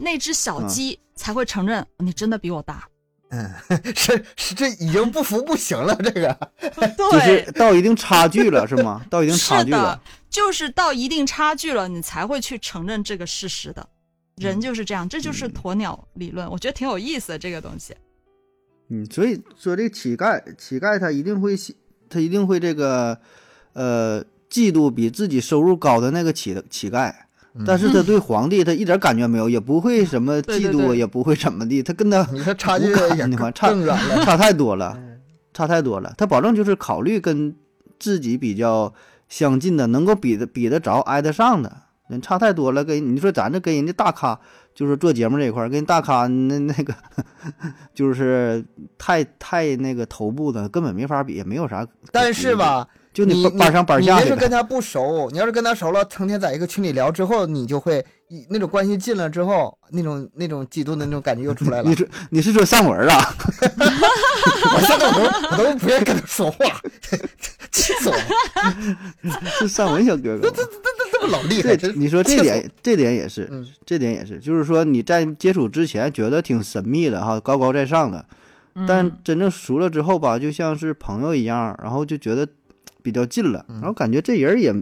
[0.00, 2.88] 那只小鸡才会承认你真的比我大，
[3.28, 3.52] 嗯，
[3.94, 9.04] 是是，这已经不服不行了，这个， 对，就是到一定差距了，是吗？
[9.10, 13.88] 到一定差距了，就是到一定差距了，你才会去承认这个事实的。
[14.36, 17.94] 人就是这样，这就是鸵鸟理论，我觉得挺有意思的这个东西。
[18.88, 21.54] 嗯，所以说这乞丐，乞丐他一定会，
[22.08, 23.20] 他一定会这个，
[23.74, 27.14] 呃，嫉妒比自己收入高的那个乞乞丐。
[27.66, 33.08] 但是他对皇帝他一点感觉没有，也不会什么 嫉妒，也不会怎么的，他跟他你 看差距差
[34.24, 34.96] 差太多了，
[35.52, 36.14] 差太多了。
[36.16, 37.56] 他保证就是考虑跟
[37.98, 38.94] 自己比较
[39.28, 41.74] 相近的，能够比得比得着、挨得上的
[42.08, 42.84] 人，差太多了。
[42.84, 44.38] 跟你说咱这跟人家大咖，
[44.72, 46.94] 就是做节目这一块儿，跟大咖那那个
[47.92, 48.64] 就是
[48.96, 51.84] 太太那个头部的，根本没法比，也没有啥。
[52.12, 52.86] 但是吧。
[53.12, 58.04] 就你班上班下，你要是跟他不熟，你要是跟他熟了，成天在一个群里聊之后，你就会
[58.48, 61.88] 那种关系近了之后，那种那种嫉妒的那种感觉又出来了。
[61.88, 63.34] 你说你是说上文啊？
[64.72, 66.64] 我现在我都我都不愿意跟他说话，
[67.72, 69.40] 气死我了！
[69.58, 71.76] 是上文小哥哥，这这这这么老厉害。
[71.96, 73.50] 你说这点这点也是，
[73.84, 78.24] 这点也是，就是说你在接触之前觉得挺神秘的哈，高高在上的，
[78.86, 82.46] 但真正熟了之后吧，就像是朋友一样，然后就觉得。
[83.02, 84.72] 比较近了，然后感觉这人也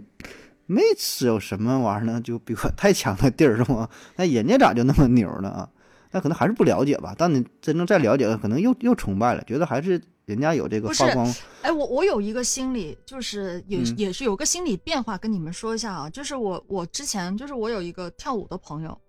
[0.65, 3.89] 没吃有什么玩意儿呢，就比我太强的地儿是吗？
[4.15, 5.69] 那人家咋就那么牛呢啊？
[6.11, 7.15] 那可能还是不了解吧。
[7.17, 11.31] 当你真正再了解，可能又又崇拜了，觉得还是人家有这个发光。
[11.61, 16.09] 哎，我我有一个心理，就是也也是有个心理变化，跟你们说一下啊。
[16.09, 18.99] 就是我我之前就是我有一个跳舞的朋友，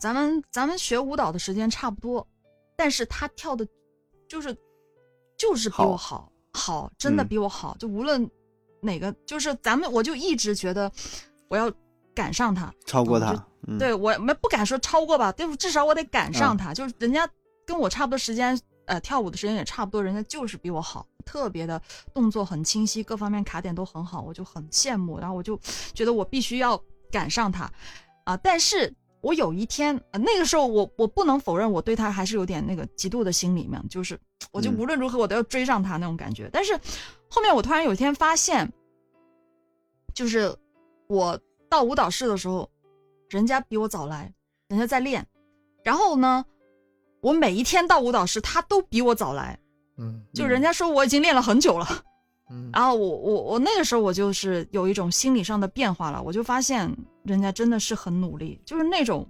[0.00, 2.26] 咱们咱们学舞蹈的时间差不多，
[2.76, 3.66] 但是他跳的，
[4.28, 4.56] 就是
[5.36, 8.28] 就是比我好，好真的比我好，就无论。
[8.80, 10.90] 哪个就是咱们，我就一直觉得
[11.48, 11.70] 我要
[12.14, 13.46] 赶上他，超过他。
[13.78, 16.72] 对我们不敢说超过吧，对至少我得赶上他。
[16.72, 17.28] 就是人家
[17.66, 21.80] 跟我差不多时间，呃，跳舞的时间也差不多，人家就是比我好，特别的
[22.14, 25.18] 动作很清晰，各方面卡点都很好，我就很羡慕。
[25.18, 25.60] 然后我就
[25.92, 27.70] 觉得我必须要赶上他
[28.24, 28.36] 啊！
[28.38, 34.18] 但是我有一天，那个时候我我不能否认我对他还是有点那个嫉妒的心里面，就是
[34.50, 36.48] 我就无论如何我都要追上他那种感觉。
[36.52, 36.78] 但是。
[37.32, 38.68] 后面我突然有一天发现，
[40.12, 40.52] 就是
[41.06, 42.68] 我到舞蹈室的时候，
[43.28, 44.34] 人家比我早来，
[44.66, 45.24] 人家在练，
[45.84, 46.44] 然后呢，
[47.20, 49.56] 我每一天到舞蹈室，他都比我早来，
[49.96, 51.86] 嗯，就人家说我已经练了很久了，
[52.50, 59.24] 嗯， 然后我我我那个时候我就是有一种心理上的变化了，我就发现人家真的是很努力，就是那种，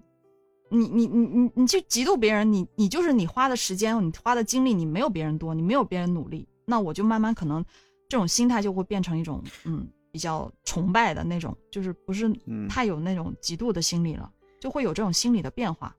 [0.71, 7.65] 你你你你你去嫉妒别人，你你就是你花的时间，你花的精力，你没有别人多，你没有别人努力，那我就慢慢可能。
[8.09, 12.29] 这种心态就会变成一种，嗯，比较崇拜的那种，就是不是
[12.69, 15.95] 太有那种嫉妒的心理了，就会有这种心理的变化。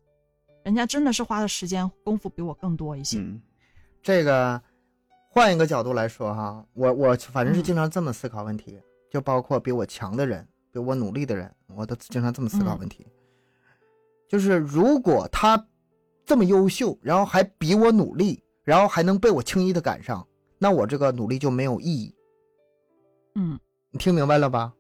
[0.66, 3.18] 人家真的是花的时间功夫比我更多一些。
[4.04, 4.62] 这个
[5.30, 8.78] 换一个角度来说哈，我我反正是经常这么思考问题，
[9.10, 13.08] 就包括比我强的人，比我努力的人，我都经常这么思考问题。
[14.32, 15.68] 就是如果他
[16.26, 20.26] 这么优秀，然后还比我努力，然后还能被我轻易的赶上。
[20.58, 22.16] 那我这个努力就没有意义。
[23.36, 23.60] 嗯，
[23.90, 24.72] 你听明白了吧？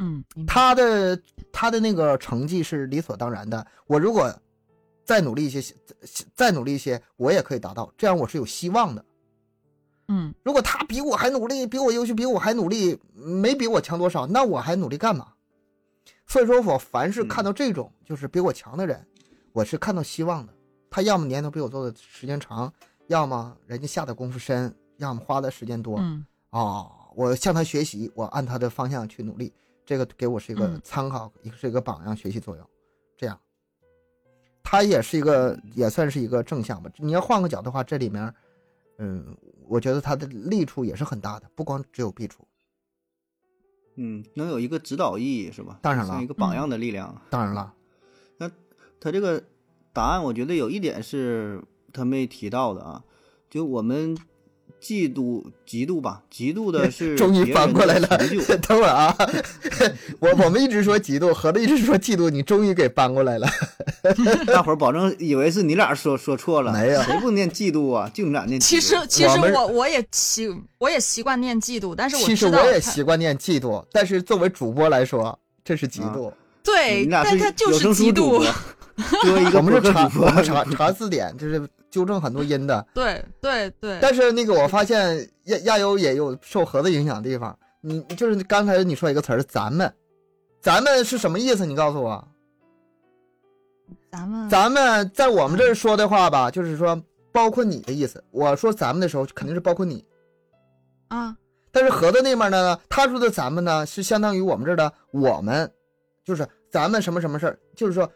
[0.00, 1.22] 嗯，他的
[1.52, 3.64] 他的那个成绩是理所当然的。
[3.86, 4.36] 我如果
[5.04, 5.72] 再努力一些，
[6.34, 9.04] 再努力一些，我也可以达到，这样我是有希望的。
[10.08, 15.34] 嗯，如果他比我还努力，比我优秀，比我还努力，没比我强多少，那我还努力干嘛？
[16.30, 19.04] 所以说我凡是看到这种就是比我强的人，
[19.52, 20.54] 我是看到希望的。
[20.88, 22.72] 他要么年头比我做的时间长，
[23.08, 25.98] 要么人家下的功夫深，要么花的时间多。
[25.98, 29.52] 嗯，哦，我向他学习，我按他的方向去努力，
[29.84, 32.64] 这个给我是一个参考，也是一个榜样学习作用。
[33.16, 33.36] 这样，
[34.62, 36.88] 他也是一个，也算是一个正向吧。
[36.98, 38.32] 你要换个角度的话，这里面，
[38.98, 42.46] 嗯，我觉得他的利处也是很大的，不光只有弊处。
[44.02, 45.78] 嗯，能有一个指导意义是吧？
[45.82, 47.20] 当然了，一个榜样的力量。
[47.28, 47.74] 当然了，
[48.38, 48.50] 那
[48.98, 49.44] 他这个
[49.92, 53.04] 答案，我觉得有一点是他没提到的啊，
[53.50, 54.16] 就我们。
[54.80, 58.08] 嫉妒、嫉妒吧，嫉妒的 是终于反过来了。
[58.66, 59.14] 等会儿啊，
[60.18, 63.46] 我我们一直说嫉妒，合着一直说嫉妒，你终于给搬过来了。
[64.46, 68.10] 大伙儿保证以为是你俩说说错了，没有，谁不念嫉妒啊？
[68.14, 68.58] 就你俩念。
[68.58, 76.32] 其实其实我我也习我也习惯念嫉妒，但是其实我也习惯念嫉妒，但是作为主播来说，这是嫉妒。
[76.62, 78.46] 对，但他就是嫉妒。
[79.54, 80.08] 我们是查
[80.42, 82.86] 查查字典，就是纠正很多音的。
[82.94, 83.98] 对对对。
[84.00, 87.56] 但是那个我发现亚亚优也有受盒子影响的地方。
[87.80, 89.92] 你就是刚才你说一个词儿“咱们”，
[90.60, 91.66] 咱们是什么意思？
[91.66, 92.26] 你告诉我。
[94.12, 97.00] 咱们咱们在我们这儿说的话吧，就是说
[97.32, 98.22] 包括你的意思。
[98.30, 100.04] 我说咱们的时候，肯定是包括你。
[101.08, 101.36] 啊。
[101.72, 105.70] 但是盒子那边呢，他说的咱们呢，是相当于我们这儿的我们，
[106.24, 108.10] 就是咱们什么什么事儿，就是说。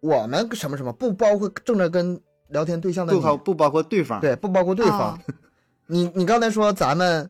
[0.00, 2.20] 我们什么什么不包括正在跟
[2.54, 5.18] 聊天对象的不包不包括对方，对，不包括对方。
[5.88, 7.28] 你你刚才说咱们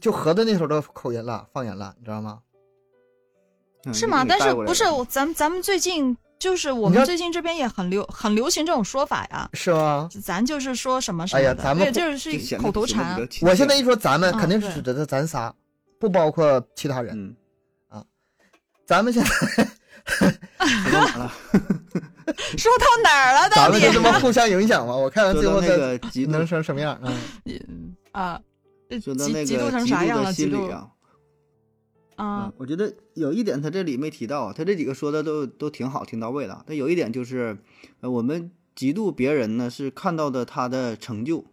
[0.00, 2.38] 就合的那头的口音了，方言了，你知道吗？
[3.92, 4.24] 是吗？
[4.26, 9.50] 但是不是咱们咱们最近就是我们最近这边也很流很流行这种说法呀？
[9.52, 10.08] 是吗？
[10.22, 11.40] 咱就是说什么什么？
[11.40, 13.18] 哎呀，咱们就是是口头禅。
[13.42, 15.52] 我现在一说咱们，肯定是指的咱仨，
[15.98, 17.34] 不包括其他人
[17.88, 18.04] 啊。
[18.86, 19.68] 咱们现在。
[20.66, 21.32] 说到哪了？
[22.58, 23.48] 说到哪儿了？
[23.50, 24.96] 咱们就这么互相影响吗？
[24.96, 25.98] 我看看最后那个
[26.28, 27.00] 能成什么样？
[27.44, 28.40] 嗯 啊，
[29.00, 30.32] 说到那个嫉妒成啥样了？
[30.32, 30.88] 嫉妒啊！
[32.16, 36.64] 啊，我觉得有一点他这里没提到，他这几个说的都都挺好，挺到位的。
[36.66, 37.58] 但有一点就是，
[38.00, 41.44] 呃，我们嫉妒别人呢，是看到的他的成就，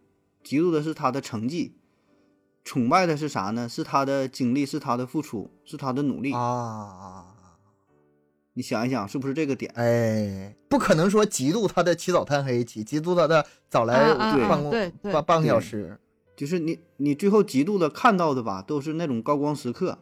[0.43, 1.75] 嫉妒的是他的成绩，
[2.63, 3.67] 崇拜的是啥呢？
[3.67, 7.32] 是他的经历，是他的付出，是他的努力啊。
[8.55, 9.71] 你想一想，是不是这个点？
[9.75, 14.13] 哎，不可能说嫉妒他的起早贪黑，嫉嫉妒他的早来
[14.47, 15.97] 办公半半个小时，
[16.35, 19.97] 就是你你最后嫉妒的看到的吧，都是那种高光时刻，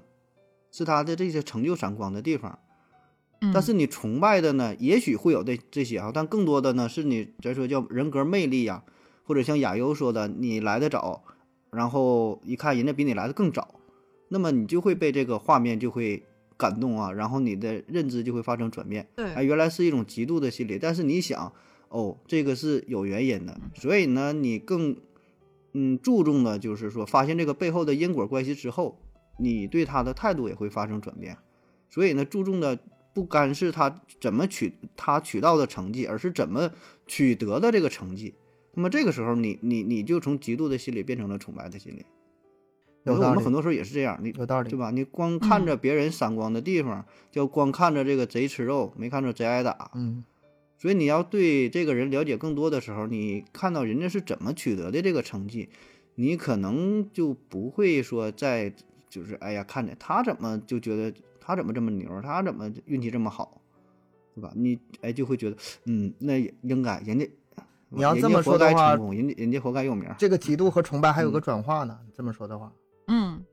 [0.69, 2.59] 是他的这些成就闪光的地方。
[3.53, 8.83] 但是你崇拜的呢，也许会有这这些啊，但更多的呢，是你咱说叫人格魅力呀，
[9.23, 11.23] 或者像亚优说的，你来的早，
[11.71, 13.75] 然后一看人家比你来的更早，
[14.27, 16.21] 那么你就会被这个画面就会。
[16.61, 19.07] 感动啊，然后你的认知就会发生转变。
[19.15, 20.77] 对，哎，原来是一种嫉妒的心理。
[20.77, 21.51] 但是你想，
[21.89, 24.95] 哦，这个是有原因的，所以呢，你更
[25.73, 28.99] 嗯注重的就是说，发现这个背后的因果关系之后，
[29.39, 31.35] 你对他的态度也会发生转变。
[31.89, 32.77] 所以呢，注重的
[33.15, 36.69] 不干是他怎么取他取到的成绩，而是怎么
[37.07, 38.35] 取得的这个成绩。
[38.73, 42.05] 那么这个时候，你你你就从嫉妒的心理变成了崇拜的心理。
[43.05, 44.91] 我们很多时候也是这样，你有道理，对吧？
[44.91, 49.89] 你光看着别人闪光的地方，就光看着这个贼吃肉，没看着贼挨打。
[49.95, 50.23] 嗯，
[50.77, 55.69] 所以你要对这个人了解更多的时候，你看到人家是怎么取得的这个成绩，
[56.15, 58.71] 你可能就不会说在
[59.09, 63.61] 就是哎呀，看着他怎么就觉得他怎么这么牛，他怎么运气这么好，
[64.35, 64.51] 对吧？
[64.55, 67.27] 你哎就会觉得，嗯，那应该人家
[67.89, 70.07] 你要这么说的话，人家人家活该有名。
[70.19, 72.71] 这个嫉妒和崇拜还有个转化呢，这么说的话。
[73.13, 73.45] 嗯，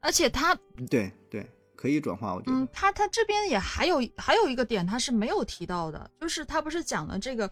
[0.00, 0.54] 而且他
[0.90, 2.52] 对对可以转化，我觉得。
[2.52, 7.50] 嗯，他他这边也还有还有一个点，他是没有提到的，就是他不是讲了这个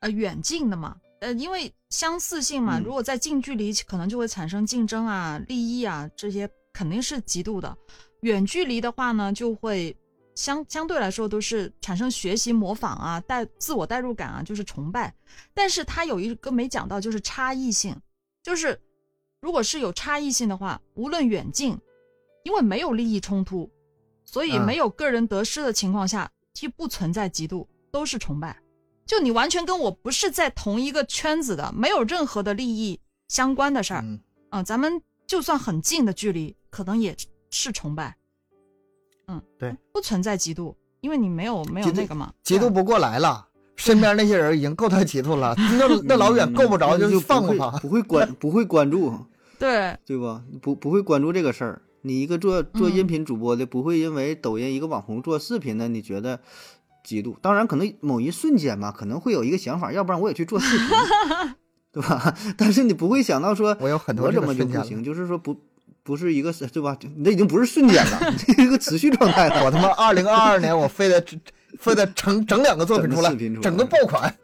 [0.00, 7.76] 呃远近的嘛，呃，因为相似性嘛，如果在近距离可能就会产生竞争啊、利益啊这些，肯定是极度的。
[8.22, 9.96] 远距离的话呢，就会
[10.34, 15.14] 相相对来说都是产生学习、模仿啊、带自我代入感啊，就是崇拜。
[15.54, 17.96] 但是他有一个没讲到，就是差异性，
[18.42, 18.76] 就是。
[19.42, 21.76] 如果是有差异性的话，无论远近，
[22.44, 23.68] 因为没有利益冲突，
[24.24, 28.56] 所以没有个人得失的情况下，就不存在嫉妒，都是崇拜。
[29.04, 34.04] 就你完全跟我不是在同一个圈子的，没有任何的利益相关的事儿，
[34.50, 37.16] 啊，咱们就算很近的距离，可能也
[37.50, 38.16] 是崇拜。
[39.26, 43.48] 嗯，对，不存在嫉妒，因为你没有没有那个嘛，嫉妒不过来了。
[43.74, 49.12] 身边那些人已经够他嫉妒了，那 那老远够不着，就放过他，不会关不会关注，
[49.62, 50.42] 对对吧？
[50.60, 51.82] 不不会关注这个事儿。
[52.02, 56.40] 你一个做做音频主播的，不会因为抖音一个网红做视频的，你觉得
[57.06, 57.36] 嫉妒？
[57.40, 60.86] 当然，可能某一瞬间嘛，可能会有一个想法，要不然我也去做视频，
[61.92, 62.36] 对吧？
[62.56, 65.04] 但是你不会想到说，我有很多我怎么就不行？
[65.04, 65.56] 就是说不
[66.02, 66.98] 不是一个，对吧？
[67.18, 69.64] 那已经不是瞬间了， 这是一个持续状态了。
[69.64, 71.24] 我他妈二零二二年，我非得
[71.78, 74.34] 非得整 整两个作品出来，整个爆款。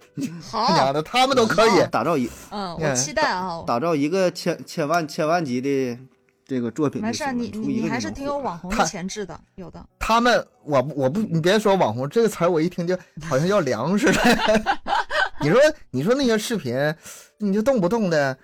[0.50, 5.98] 好， 娘的，他们都可以打造一，嗯，我期待啊，打造一个千千万千万级的。
[6.48, 9.84] 这个作品没事，你你你还是挺有网红的潜质的，有的。
[9.98, 12.96] 他们，我我不，你别说网红这个词儿，我一听就
[13.28, 14.18] 好像要凉似的。
[15.42, 15.60] 你说
[15.90, 16.74] 你说那些视频，
[17.36, 18.34] 你就动不动的，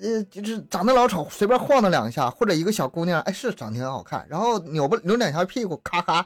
[0.00, 6.24] 呃，就是长得老丑，随便晃荡两下，或者一个小姑娘，哎，是长得挺好看，然后扭不扭两下屁股，咔咔，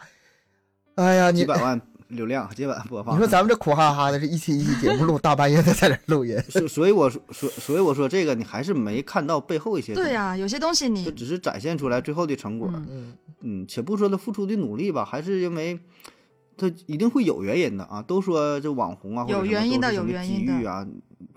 [0.99, 1.81] 哎呀，你几百万。
[2.09, 3.15] 流量几百万播放。
[3.15, 6.41] 你说咱们这苦哈哈的，是一期一期节目录，大半夜的在这录音。
[6.49, 9.95] 所所以我说，所所以我说这个，你还是没看到背后一些。
[9.95, 12.73] 对呀，有些东西你只是展现出来最后的成果。
[12.75, 15.79] 嗯嗯，且不说他付出的努力吧，还是因为
[16.57, 18.01] 他一定会有原因的啊。
[18.01, 20.87] 都说这网红啊，有原因的，有原因的啊，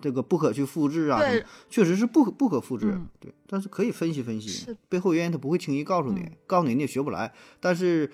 [0.01, 1.20] 这个不可去复制啊。
[1.20, 2.97] 对，确实是不可不可复制。
[3.20, 7.34] 对，但是可以分析分析背后原因，他不会轻易告诉你，告诉你你也学不来。
[7.59, 8.09] 但是。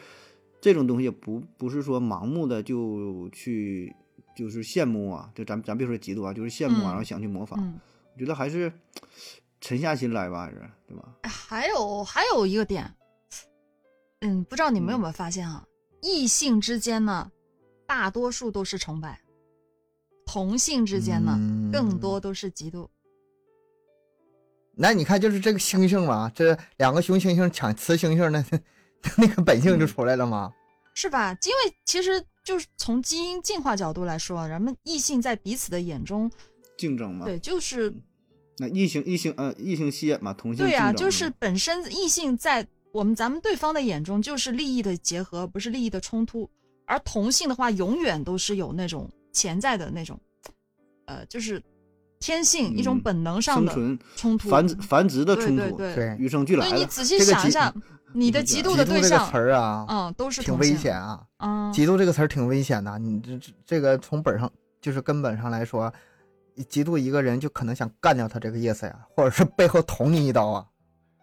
[0.59, 3.95] 这种东西不不是说盲目的就去
[4.35, 7.79] 就是羡慕啊，就咱咱别说嫉妒啊，就是羡慕啊，然后想去模仿。
[8.13, 8.71] 我觉得还是
[9.61, 11.15] 沉下心来吧，还是对吧？
[11.23, 12.91] 还有还有一个点，
[14.21, 15.65] 嗯，不知道你们有没有发现啊？
[16.01, 17.31] 异性之间呢，
[17.85, 19.19] 大多数都是崇拜；
[20.25, 21.39] 同性之间呢，
[21.71, 22.87] 更多都是嫉妒。
[24.79, 28.29] 那你看，就是这个猩猩嘛，这两个雄猩猩抢雌猩猩
[29.01, 29.11] 的。
[29.17, 30.51] 那个本性就出来了吗？
[30.93, 31.37] 是吧？
[31.45, 36.31] 因为其实就是从基因进化角度来说，人们异性在彼此的眼中
[36.75, 37.25] 竞争嘛。
[37.25, 37.93] 对，就是
[38.57, 46.49] 那异性异性呃异性吸引嘛，同性对呀，就是本身异性在我们咱们对方的眼中就是利益的结合，不是利益的冲突。
[46.87, 50.19] 而同性的话，永远都是有那种潜在的那种，
[51.05, 51.61] 呃，就是
[52.19, 53.71] 天性一种本能上的
[54.15, 57.71] 冲突，繁殖繁殖的冲突，对对，与生俱来所以你仔细想一下。
[58.13, 61.23] 你的嫉妒的对象词儿啊，嗯，都是挺危险啊。
[61.37, 62.97] 嗯，嫉妒这个词儿挺危险的。
[62.97, 64.51] 你这这个从本上
[64.81, 65.93] 就是根本上来说，
[66.69, 70.65] 嫉妒一个人就可能想干掉他这个意思呀，或者是背后捅你一刀啊。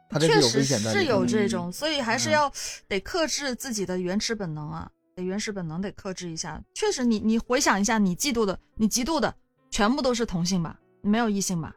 [0.08, 2.52] 他这确实是有这种，所以还是要
[2.86, 6.62] 得克制自己的原始本能啊，得原始本能得克制一下。
[6.74, 9.34] 确实，你你回想一下，你嫉妒的，你嫉妒的
[9.70, 10.78] 全部都是同性吧？
[11.00, 11.74] 没有异性吧？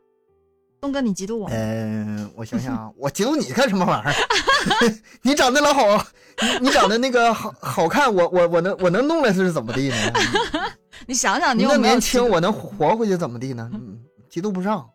[0.80, 1.50] 东哥，你嫉妒我？
[1.52, 4.14] 嗯，我想想啊， 我嫉妒你干什么玩意儿？
[5.24, 5.82] 你长得老好，
[6.62, 9.96] 你 你长得那个好好看，我我我能我能弄来是怎么地呢？
[11.08, 13.70] 你想想，你那年轻，我能活回去怎么地呢？
[14.32, 14.88] 嫉妒不上，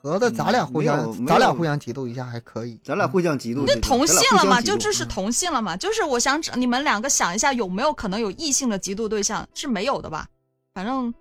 [0.00, 2.80] 合着咱俩互相，咱俩互相嫉妒一下还可以。
[2.84, 4.60] 咱俩互相嫉妒，那同性了嘛？
[4.60, 5.76] 就这是同性了嘛？
[5.76, 9.46] 就是我想你们两个想一下，有没有可能有异性的嫉妒对象？
[9.54, 10.26] 是没有的吧？
[10.72, 11.12] 反正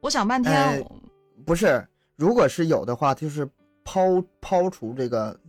[0.00, 0.82] 我想半天。
[1.46, 1.84] 不是，
[2.20, 3.48] 如果是有的话，就是
[3.82, 5.40] 抛抛除这个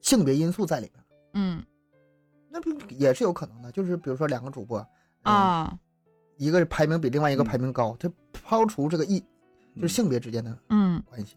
[0.00, 1.62] 性别因素在里面，嗯，
[2.48, 3.70] 那不也是有可能的？
[3.70, 4.84] 就是比如说两个主播
[5.20, 5.78] 啊，
[6.38, 9.20] 一个排名比另外一个排名高，他抛除这个异，
[9.76, 11.02] 就是性别之间的嗯。
[11.10, 11.36] 关系。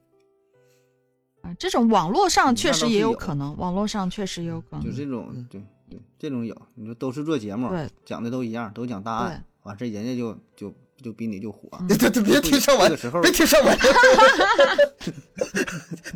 [1.42, 10.74] 啊，这种网络上确实也有可能，网络上确实也有可能，就这种对对，这种有，你说都是做节目，对，讲的都一样，都讲大案，完事人家就就。
[11.06, 12.92] 就比你就火， 别别别提上文，
[13.22, 13.78] 别提上文，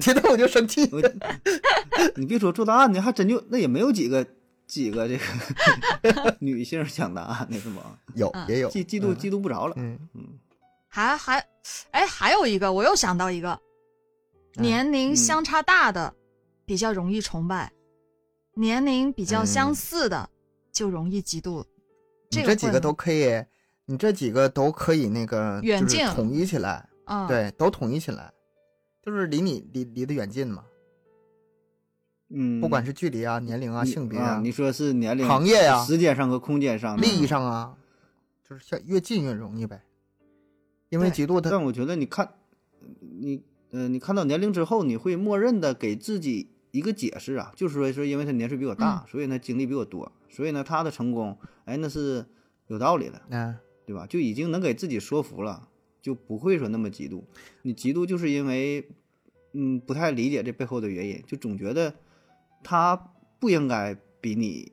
[0.02, 0.90] 提到我就生气。
[2.16, 4.26] 你别说做答案的，还真就那也没有几个
[4.66, 5.16] 几个这
[6.12, 8.00] 个 女性讲答案的是吗？
[8.16, 9.76] 有也有，嫉嫉妒嫉妒不着了。
[9.78, 10.26] 嗯嗯，
[10.88, 11.46] 还还
[11.92, 13.60] 哎，还有一个，我又想到一个，
[14.56, 16.12] 年龄相差大的
[16.66, 17.72] 比较容易崇拜，
[18.56, 20.28] 年龄比较相似的
[20.74, 21.64] 就容易嫉妒。
[22.32, 23.46] 这几个都可以。
[23.90, 26.88] 你这几个都可以那个，就是统一起来，
[27.28, 28.32] 对，都统一起来，
[29.02, 30.64] 就是离你离离得远近嘛。
[32.30, 37.76] 嗯，不管是距离啊、年龄啊、性别啊，你说是年龄、行业呀、时间上和空间上、利益上啊，
[38.48, 39.82] 就是像越近越容易呗。
[40.90, 42.36] 因为嫉妒他，但我觉得你看，
[43.00, 51.36] 你呃，你看到年龄之后，你会默认的给自己一个解释啊，就是说说因为他年岁比我大，所以呢经历比我多，所以呢他的成功，
[51.66, 52.24] 哎，那是
[52.68, 53.20] 有道理的。
[53.30, 53.58] 嗯。
[53.90, 54.06] 对吧？
[54.06, 55.68] 就已经能给自己说服了，
[56.00, 57.24] 就不会说那么嫉妒。
[57.64, 58.88] 你嫉妒就是因为，
[59.54, 61.96] 嗯，不太理解这背后的原因，就总觉得
[62.64, 62.96] 他
[63.40, 64.72] 不应该比你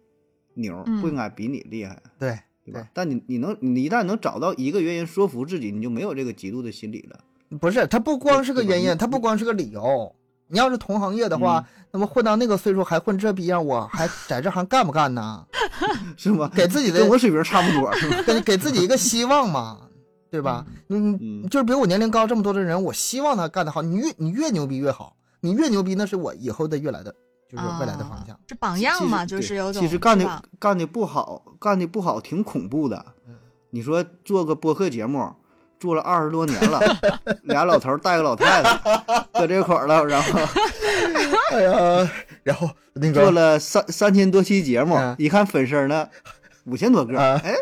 [0.53, 2.91] 牛，不应该比你厉害，对对吧？
[2.93, 7.25] 但你你能你一旦能找到一个原因说服自己，你就没有这个嫉妒的心理了。
[7.59, 10.15] 不是，他不光是个原因，他不光是个理由。
[10.49, 15.45] 你要是同行业的话，那么混到那个岁数还混这逼样，我还 在这行干不干呢？
[16.17, 16.51] 是吗？
[16.55, 17.93] 给自己的跟我水平差不多，
[18.25, 19.79] 给 给自己一个希望嘛，
[20.31, 20.65] 对吧？
[20.89, 23.83] 嗯，就是比我年龄高这么多的人，我希望他干得好。
[23.83, 27.13] 你越你越牛逼越好，你越牛逼那是我以后的越来的，
[27.51, 28.39] 就是未来的方向。
[28.47, 29.83] 这榜样嘛，就是有种。
[29.83, 33.05] 其实干的干的不好，干的不好挺恐怖的。
[33.71, 35.35] 你说做个播客节目。
[35.79, 36.81] 做了二十多年了，
[37.45, 38.79] 俩老头带个老太太
[39.33, 40.41] 搁这块儿了，然后，
[41.53, 42.11] 哎呀，
[42.43, 46.09] 然后那个做了三三千多期节目，一看粉丝呢
[46.65, 47.55] 五千多个，哎，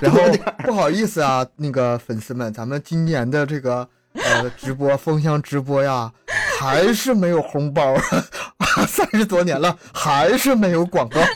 [0.00, 0.20] 然后
[0.64, 6.10] 不好意思啊，那个粉丝们，咱们今年的这个呃直播风向直播呀，
[6.58, 7.94] 还是没有红包，
[8.88, 11.20] 三十多年了还是没有广告。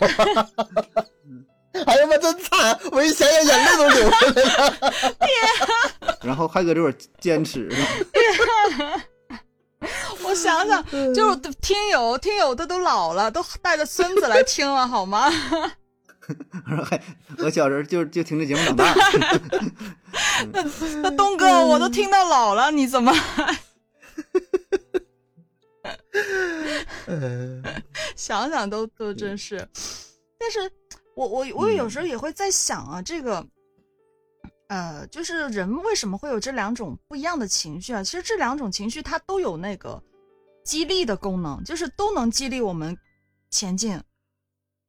[1.73, 2.79] 哎呀妈，真惨！
[2.91, 4.71] 我一想想，眼泪都流出来了。
[5.21, 5.31] 天！
[6.23, 7.69] 然后还搁这块坚持。
[10.23, 15.31] 我想想，就是听友，听友他都老了，都带着孙子来听了，好吗？
[16.85, 17.03] 还
[17.39, 18.95] 我小时候就就听这节目长大。
[20.53, 20.63] 那
[21.03, 23.13] 那东哥，我都听到老了，你怎么？
[28.15, 29.67] 想想都都真是，
[30.39, 30.71] 但是。
[31.15, 33.47] 我我我有时候也会在想啊，这个，
[34.69, 38.03] 呃，就是人为什么会有这两种不一样的情绪啊？
[38.03, 40.03] 其实这两种情绪它都有那个
[40.65, 42.97] 激励的功能，就是都能激励我们
[43.51, 44.01] 前进。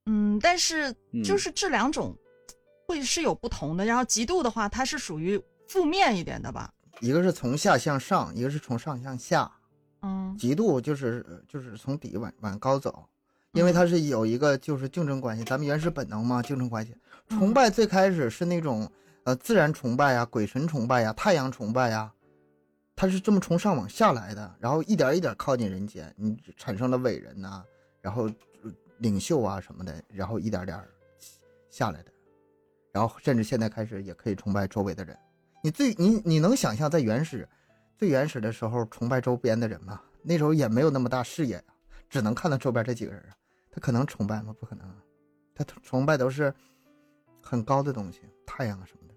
[0.05, 2.15] 嗯，但是就是这两种
[2.87, 3.85] 会是有不同的。
[3.85, 6.71] 然后极度的话，它是属于负面一点的吧？
[6.99, 9.51] 一个是从下向上，一个是从上向下。
[10.01, 13.07] 嗯，极度就是就是从底往往高走。
[13.53, 16.95] 因为它是有一个就是竞争关系，咱们原始本能嘛，竞争关系。
[17.29, 18.91] 崇拜最开始是那种
[19.25, 22.11] 呃自然崇拜呀、鬼神崇拜呀、太阳崇拜呀，
[22.95, 27.63] 它是这么从上往下来的，然后一点一点靠近人间，你产生了伟人呐，
[28.01, 28.27] 然后
[28.97, 30.83] 领袖啊什么的，然后一点点
[31.69, 32.11] 下来的，
[32.91, 35.15] 然后甚至现在开始也可以崇拜周围的人。
[35.61, 37.47] 你最你你能想象在原始
[37.97, 40.01] 最原始的时候崇拜周边的人吗？
[40.23, 41.63] 那时候也没有那么大视野呀，
[42.09, 43.35] 只能看到周边这几个人啊。
[43.73, 44.55] 他可能崇拜吗？
[44.59, 44.87] 不可能，
[45.55, 46.53] 他崇拜都是
[47.41, 49.13] 很高的东西，太阳啊什么的。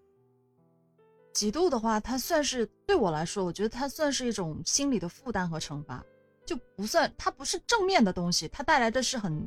[1.35, 6.03] 嫉妒的话，它算是对我来说，我觉得它算是一种心理的负担和惩罚，
[6.47, 9.47] 就不算，它不是正面的东西，它带来的是很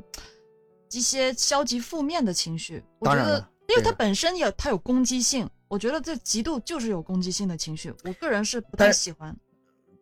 [0.92, 2.80] 一些消极负面的情绪。
[3.00, 9.36] 我觉得，因为它本身也它有攻击性，我觉得这嫉妒就是有攻击性的情绪，我个人是不太喜欢。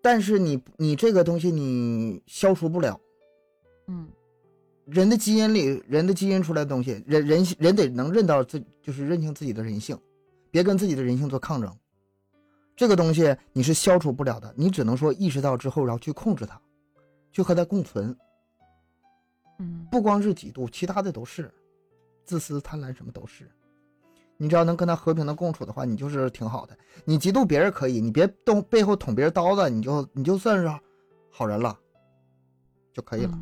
[0.03, 3.01] 但是你你这个东西你消除不了，
[3.87, 4.07] 嗯。
[4.91, 9.99] 人的基因里，人的基因出来的东西，人人人得能认到自，就是认清自己的人性，
[10.51, 11.71] 别跟自己的人性做抗争。
[12.75, 16.59] 这个东西你是消除不了的，你只能说意识到之后，然后去控制它，
[17.33, 18.17] 去和它共存。
[19.59, 21.53] 嗯，不光是嫉妒，其他的都是，
[22.25, 23.47] 自私、贪婪什么都是。
[24.39, 26.79] 你只要能跟他和平的共处的话，你就是挺好的。
[27.05, 30.81] 你嫉妒别人可以，你别动背后捅别人刀子，你就你就算是
[31.29, 31.77] 好人了，
[32.95, 33.39] 就可以了。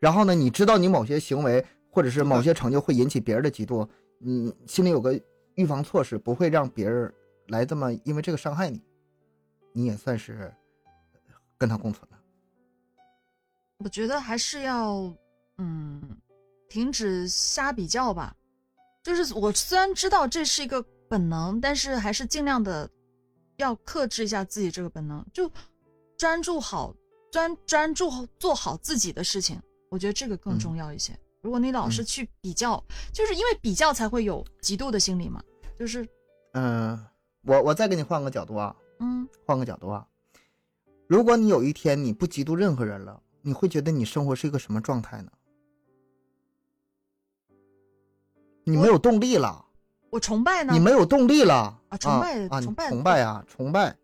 [0.00, 0.34] 然后呢？
[0.34, 3.88] 你知道你某些行为或者是某些成就会引起别人的嫉妒，
[4.18, 5.20] 你心里有个
[5.54, 7.12] 预防措施，不会让别人
[7.48, 8.80] 来这么因为这个伤害你，
[9.72, 10.54] 你也算是
[11.56, 12.18] 跟他共存了。
[13.78, 15.12] 我觉得还是要
[15.58, 16.00] 嗯，
[16.68, 18.34] 停止瞎比较吧。
[19.02, 22.88] 就是我虽然知道这是一个本能，但是还是尽量的
[23.56, 25.50] 要克制一下自己这个本能，就
[26.16, 26.94] 专注好
[27.32, 29.60] 专专注做好自己的事情。
[29.90, 31.18] 我觉得这个更重要一些。
[31.40, 32.82] 如果你老是去比较，
[33.12, 35.42] 就是因为比较才会有嫉妒的心理嘛。
[35.78, 36.06] 就是，
[36.52, 36.98] 嗯，
[37.42, 40.06] 我我再给你换个角度啊，嗯，换个角度啊。
[41.06, 45.30] 如果你有一天你不嫉妒任何人了，你会觉得你生活是一个什么状态呢？
[48.64, 49.64] 你没有动力了。
[50.10, 50.72] 我崇拜呢。
[50.72, 51.96] 你没有动力了啊！
[51.96, 52.60] 崇拜啊！
[52.60, 53.44] 崇拜崇拜啊！
[53.46, 53.96] 崇拜。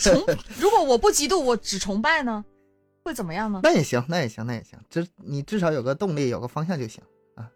[0.00, 0.24] 崇，
[0.58, 2.44] 如果我不嫉妒，我只崇拜呢？
[3.06, 3.60] 会怎么样呢？
[3.62, 4.76] 那也行，那也行，那也行。
[4.90, 7.00] 至你至少有个动力，有个方向就行
[7.36, 7.48] 啊。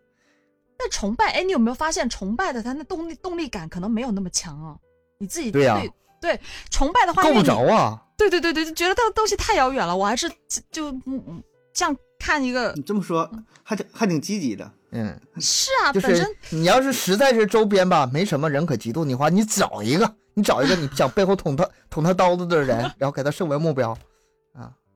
[0.78, 4.76] 那崇拜，哎，你有没有发现崇拜的他那动力动力感可能没有那么强啊？
[5.18, 5.82] 你自己对呀，
[6.20, 6.38] 对
[6.70, 8.01] 崇拜的话够不着啊。
[8.16, 9.96] 对对对对，就觉得这个东西太遥远了。
[9.96, 10.30] 我还是
[10.70, 11.42] 就嗯嗯，
[11.74, 12.72] 像看一个。
[12.76, 13.28] 你这么说
[13.64, 23.96] 还挺还挺积极的，嗯，是啊，就是你要是实在是周边吧没什么人可嫉妒你的话，你找一个，你找一个你想背后捅他捅他刀子的人， 然后给他设为目标。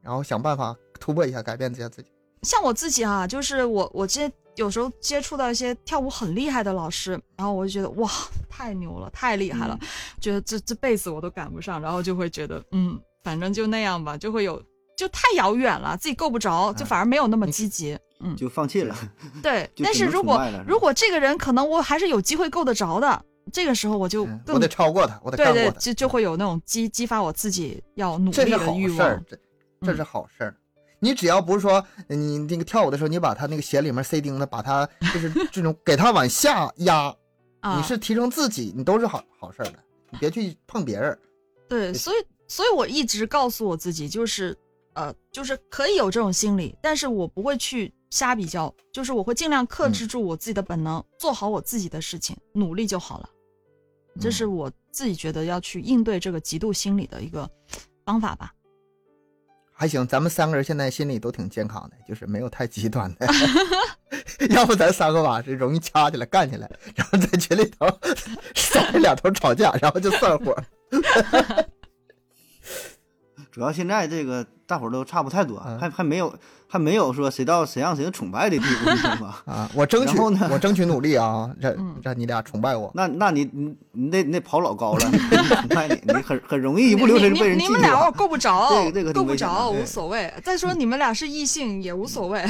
[0.05, 2.09] 然后想办法突破一下，改变一下自己。
[2.43, 8.11] 像我自己啊，就是我我接有时候接触到一些跳舞很厉害的老师，然后我就觉得哇，
[8.51, 9.79] 太牛了，太厉害了，
[10.21, 14.63] 觉得这这辈子我都赶不上，然后就会觉得嗯，反正就那样吧，就会有
[14.95, 18.95] 就太遥远了，自己够不着，就反而没有那么积极，嗯，就放弃了。
[19.43, 29.37] 对，但是如果如果这个人可能我还是有机会够得着的，这个时候我就我得超过他，我得对对，就就会有那种激激发我自己要努力的欲望，这
[29.85, 30.57] 这是好事儿。
[31.01, 37.15] 你只要不是说你那个跳舞的时候，你把他那个鞋里面塞钉子，把他 就是这种给他往下压，
[37.77, 39.75] 你是提升自己，你都是好好事儿的。
[40.11, 41.19] 你别去碰别人。
[41.69, 42.17] 对，所以
[42.49, 44.57] 所以我一直告诉我自己，就是
[44.95, 53.29] 呃，就是可以有这种心理，但是我不会去瞎比较，就是我会尽量克制住我自己的本能，做好我自己的事情，努力就好了。
[54.21, 57.51] 这是我自己觉得要去应对这个嫉妒心理的一个
[58.07, 58.55] 方法吧。
[59.77, 63.27] 还行，咱们三个人现在心里都挺健康的，就是没有太极端的。
[64.51, 67.87] 要不咱三个吧，这容易掐起来、干起来，然后在群里头
[68.55, 70.57] 三两头吵架，然后就散伙。
[73.51, 76.37] 主要现在这个大伙都差不太多，还还没有。
[76.75, 79.41] 还没有说谁到谁让谁崇拜的地步，是吧？
[79.47, 80.19] 啊，我争取，
[80.51, 81.73] 我争取努力啊， 让
[82.03, 82.91] 让你俩崇拜我。
[82.97, 85.09] 那那你你你得你得跑老高了，
[85.55, 90.35] 崇拜你，你很很容易一不留神被人你们俩我够不着，这个这个够不着无所谓。
[90.43, 92.45] 再说你们俩是异性也无所谓，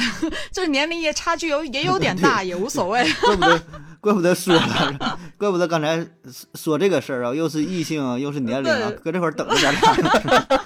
[0.51, 3.05] 就是年龄也差距有也有点大也无所谓。
[3.21, 3.61] 怪不得
[4.01, 6.03] 怪不得说了，怪不得刚才
[6.55, 10.59] 说这个事儿啊，又是异性又是年龄啊，搁这块等着咱俩。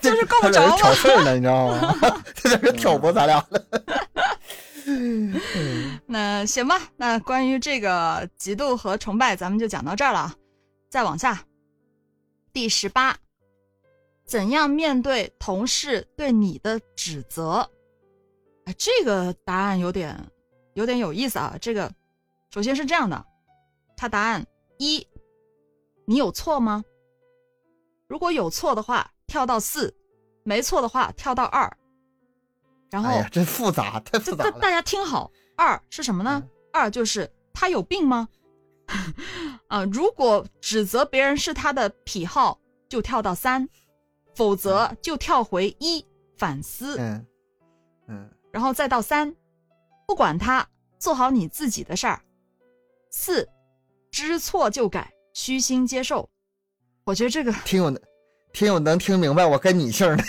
[0.00, 1.96] 就是够不着了，挑事儿了，你知道吗？
[2.36, 3.66] 在这挑拨咱俩了。
[6.06, 10.32] 那行吧，那关于这个嫉妒和崇拜，咱们就讲到这儿了。
[10.88, 11.44] 再往下，
[12.52, 13.16] 第十八，
[14.24, 17.68] 怎样面对同事对你的指责？
[18.66, 20.16] 哎，这个答案有点
[20.74, 21.56] 有点有意思啊。
[21.60, 21.92] 这个
[22.50, 23.26] 首先是这样的，
[23.96, 24.46] 他答案
[24.78, 25.04] 一，
[26.04, 26.84] 你有错吗？
[28.06, 29.10] 如果有错的话。
[29.28, 29.92] 跳到四，
[30.44, 31.76] 没错的话跳到二，
[32.90, 34.52] 然后真复杂，太复杂了。
[34.52, 36.42] 大家听好，二是什么呢？
[36.72, 38.28] 二就是他有病吗？
[39.68, 43.68] 啊，如果指责别人是他的癖好，就跳到三，
[44.34, 46.06] 否则就跳回一
[46.36, 46.96] 反思。
[46.98, 47.26] 嗯
[48.06, 49.34] 嗯，然后再到三，
[50.06, 50.68] 不管他，
[50.98, 52.20] 做好你自己的事儿。
[53.10, 53.48] 四，
[54.10, 56.28] 知错就改，虚心接受。
[57.04, 58.00] 我觉得这个挺有的。
[58.56, 60.22] 听友能听明白我跟你姓的，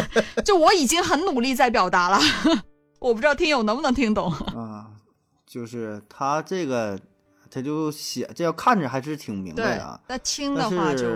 [0.42, 2.18] 就我已经很努力在表达了，
[2.98, 4.92] 我不知道听友能不能听懂啊。
[5.44, 6.98] 就是他这个，
[7.50, 11.06] 他就写这要看着还是挺明白的，那听的话就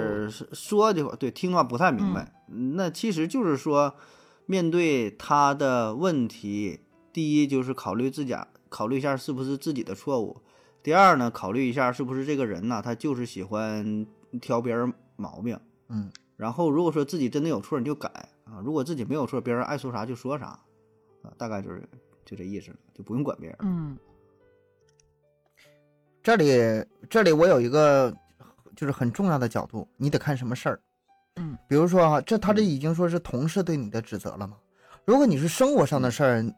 [0.52, 2.30] 说的话，对听的话不太明白。
[2.76, 3.94] 那其实就是说，
[4.44, 6.80] 面对他的问题，
[7.10, 10.36] 第一就是考虑自家，考虑一下是不是自己的错误；
[10.82, 14.06] 第二呢，考虑一下是不是这个人呢，他就是喜欢
[14.42, 15.58] 挑别人毛病。
[15.88, 16.12] 嗯。
[16.40, 18.08] 然后，如果说自己真的有错，你就改
[18.46, 20.58] 啊；如果自己没有错，别人爱说啥就说啥，
[21.20, 21.86] 啊，大概就是
[22.24, 23.58] 就这意思了，就不用管别人。
[23.60, 23.98] 嗯，
[26.22, 28.10] 这里这里我有一个
[28.74, 30.80] 就是很重要的角度，你得看什么事儿。
[31.36, 34.56] 嗯，比如说啊，这他这已经说是同事对你的指责了嘛？
[35.04, 36.54] 如果你是生活上的事儿，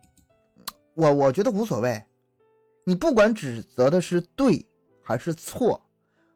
[0.94, 2.00] 我我觉得无所谓。
[2.84, 4.64] 你不管指责的是对
[5.02, 5.82] 还是错，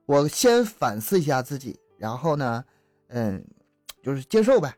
[0.04, 2.64] 我先反思一下自己，然后呢？
[3.08, 3.44] 嗯，
[4.02, 4.74] 就是接受呗，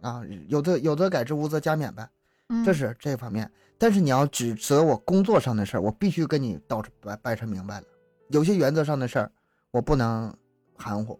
[0.00, 2.08] 啊，有则有则改之，无则加勉呗，
[2.64, 3.50] 这是这方面。
[3.78, 7.86] 但是你要指责我工作上的事儿，我必须跟你道掰掰扯明白了。
[8.28, 9.32] 有些原则上的事儿，
[9.70, 10.36] 我不能
[10.76, 11.18] 含糊。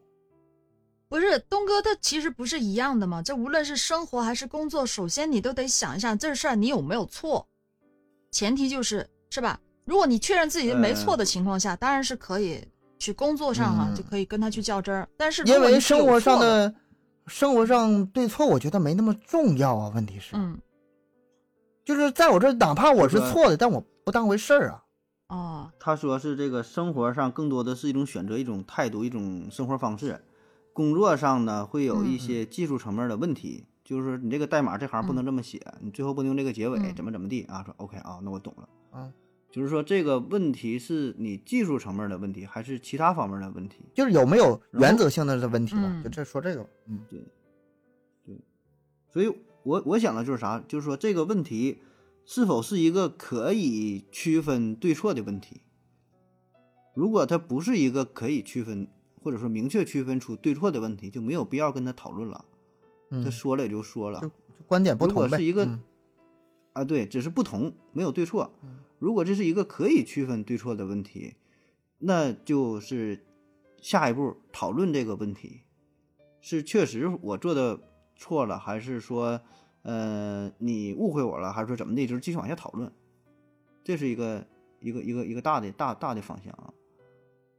[1.09, 3.23] 不是东哥，他其实不是一样的吗？
[3.23, 7.49] 这无论是生活还是工作，首先你都得想一下这事儿你有没有错，
[8.31, 9.61] 前提就是是吧？
[9.85, 12.63] 如果你确认自己没错的情况下，当然是可以。
[13.01, 15.09] 去工作上哈，就可以跟他去较真儿。
[15.17, 16.73] 但是因为生活上的
[17.27, 19.91] 生活上对错，我觉得没那么重要啊。
[19.93, 20.59] 问题是，嗯，
[21.85, 24.85] 就是在我这，哪怕我是错的，但我不当回事儿啊。
[25.29, 30.23] 哦，他说是这个生活上更多的是一种选择，一种态度，一种生活方式。
[30.73, 37.63] 工作上呢，会有一些技术层面的问题，就是你这个代码这行不能这么写，你最后不能用这个结尾，怎么怎么地啊？
[37.65, 39.11] 说 OK 啊，那我懂了啊。
[39.51, 43.85] 就是说，这个问题是你技术层面的问题，还是其他方面的问题？
[43.93, 46.01] 就是有没有原则性的的问题吧？
[46.05, 47.21] 就这说这个，嗯，对，
[48.25, 48.41] 对。
[49.13, 49.33] 所以
[49.65, 50.63] 我我想的就是啥？
[50.69, 51.79] 就是说这个问题
[52.25, 55.63] 是否是一个可以区分对错的问题？
[56.95, 58.87] 如果它不是一个可以区分，
[59.23, 62.45] 或者说明确区分出对错的问题，就没有必要跟他讨论了。
[63.25, 64.23] 他说了也就说了，
[64.69, 65.69] 观点不同如果是一个
[66.73, 68.53] 啊，对，只是不同，没有对错。
[69.01, 71.35] 如果这是一个可以区分对错的问题，
[71.99, 73.25] 那就是
[73.81, 75.63] 下一步讨论这个问题，
[76.43, 77.81] 是确实我做的
[78.15, 79.41] 错了，还是说，
[79.83, 82.07] 呃，你误会我了，还是说怎么的？
[82.07, 82.93] 就是继续往下讨论，
[83.83, 84.47] 这是一个
[84.81, 86.71] 一个一个一个大的大大的方向啊。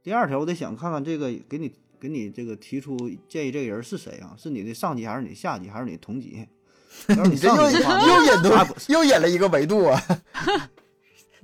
[0.00, 4.36] 第二条，我得想看看这个给你给你这个提出建议这个人是谁啊？
[4.38, 6.46] 是你的上级，还是你下级，还是你同级？
[7.08, 8.52] 你这又又演多
[8.90, 10.00] 又引了一个维度啊！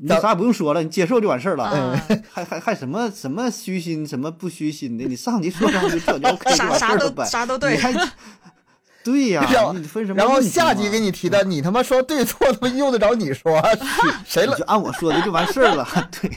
[0.01, 1.96] 你啥也不用说了，你接受就完事儿了。
[2.30, 5.05] 还还还什么什么虚心，什么不虚心的？
[5.05, 7.76] 你上级说上就这就 OK 啥啥都啥都对。
[9.05, 10.18] 对呀，你分什么？
[10.22, 13.61] 然后下级给你提的，你他妈说对错，他 妈用得着你说？
[14.26, 14.57] 谁了？
[14.57, 15.86] 就按我说的就完事儿了。
[16.20, 16.30] 对，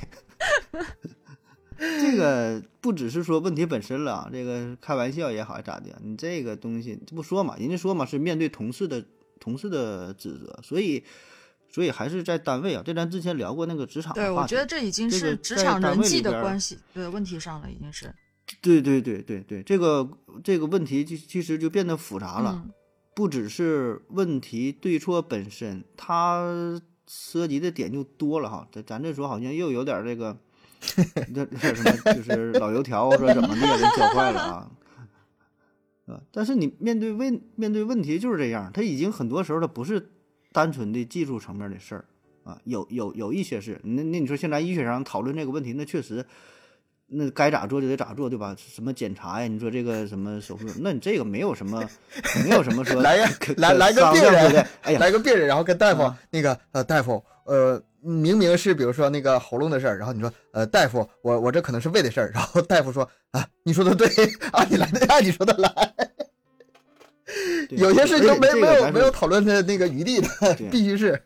[1.99, 5.89] 这个不只是说问题本身了，这个开玩笑也好，咋的？
[6.01, 7.55] 你这个东西这不说嘛？
[7.59, 9.03] 人家说嘛，是面对同事的
[9.39, 11.03] 同事的指责，所以。
[11.71, 14.13] 所以还是在单位啊，这咱之前聊过那个职场。
[14.13, 18.13] 对，我觉得这已经是职场人际的关系对问题上了，已经是。
[18.61, 20.05] 对对对对对，这个
[20.43, 22.61] 这个问题就其实就变得复杂了，
[23.15, 28.67] 不只是问题对错本身，它涉及的点就多了哈。
[28.73, 30.37] 咱咱这说好像又有点这个，
[31.33, 34.71] 那那什么，就是老油条说怎么的给教坏了啊？
[36.07, 40.11] 啊，但是你面对问面对问题就是这样，他已经很多时候他不是。
[40.51, 42.05] 单纯的技术层面的事儿
[42.43, 46.25] 啊，有有有一些是，那那你说现在医学上讨论这个问题，那确实，
[47.07, 48.55] 那该咋做就得咋做，对吧？
[48.57, 49.47] 什么检查呀？
[49.47, 51.87] 你说这个什么手术，那你这个没有什么，
[52.43, 64.07] 没有什么说 来呀， 来来个病人，哎呀，来个病人，然后跟大夫那个呃大夫呃明明是比如说那个喉咙的事儿，然后你说呃大夫我我这可能是胃的事儿，然后大夫说啊你说的对
[64.51, 65.69] 啊你来的按你说的来。
[67.69, 70.27] 有些事情没没有没有讨论的那个余地的，
[70.71, 71.21] 必须是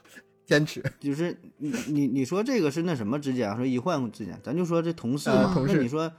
[0.45, 0.83] 坚持。
[0.99, 5.51] 就是你你你说这个是那什么之间，说医患之间，咱就说这同事嘛。
[5.53, 6.11] 同事，你说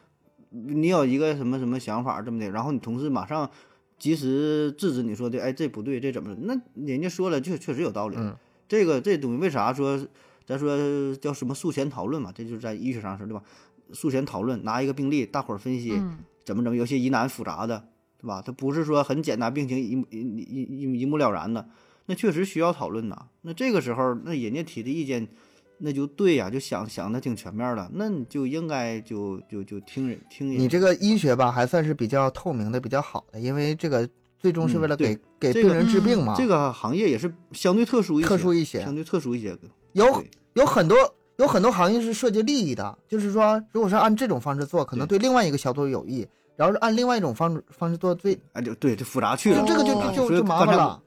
[0.51, 3.51] 你有一个什么什么想法这么的，然后你同事马上
[3.99, 6.34] 及时制止你说的，哎，这不对，这怎么？
[6.41, 6.55] 那
[6.87, 8.16] 人家说了，确确实有道理。
[8.68, 10.07] 这个这东西为啥说
[10.45, 12.32] 咱说叫什么术前讨论嘛？
[12.34, 13.43] 这就是在医学上说对吧？
[13.93, 15.91] 术前讨论，拿一个病例，大伙儿分析
[16.45, 17.89] 怎么怎么，有些疑难复杂的。
[18.18, 18.42] 对吧？
[18.44, 21.68] 它不是说很简单，病情一一一一一目了然的，
[22.06, 23.26] 那确实需要讨论呐。
[23.42, 25.28] 那这个时候，那人家提的意见，
[25.78, 30.58] 那就对呀，就想想的挺全面的，那你就应该就就就听人听人。
[30.58, 34.08] 你这个医学吧，还算是比较透明的，比较好的，因为这个
[34.38, 36.34] 最终是为了给给病人治病嘛。
[36.36, 39.56] 这个行业也是相对特殊一些，特殊一些，相对特殊一些。
[39.92, 40.96] 有有很多
[41.36, 46.26] 有很多行业是涉及利益的，就是说，如果是按这种方式做，可能对另外一个小组有益。
[46.57, 49.62] 然后是按另外一种方式方式做最，哎，就对，就复杂去了。
[49.66, 51.02] 这个就就就麻烦了。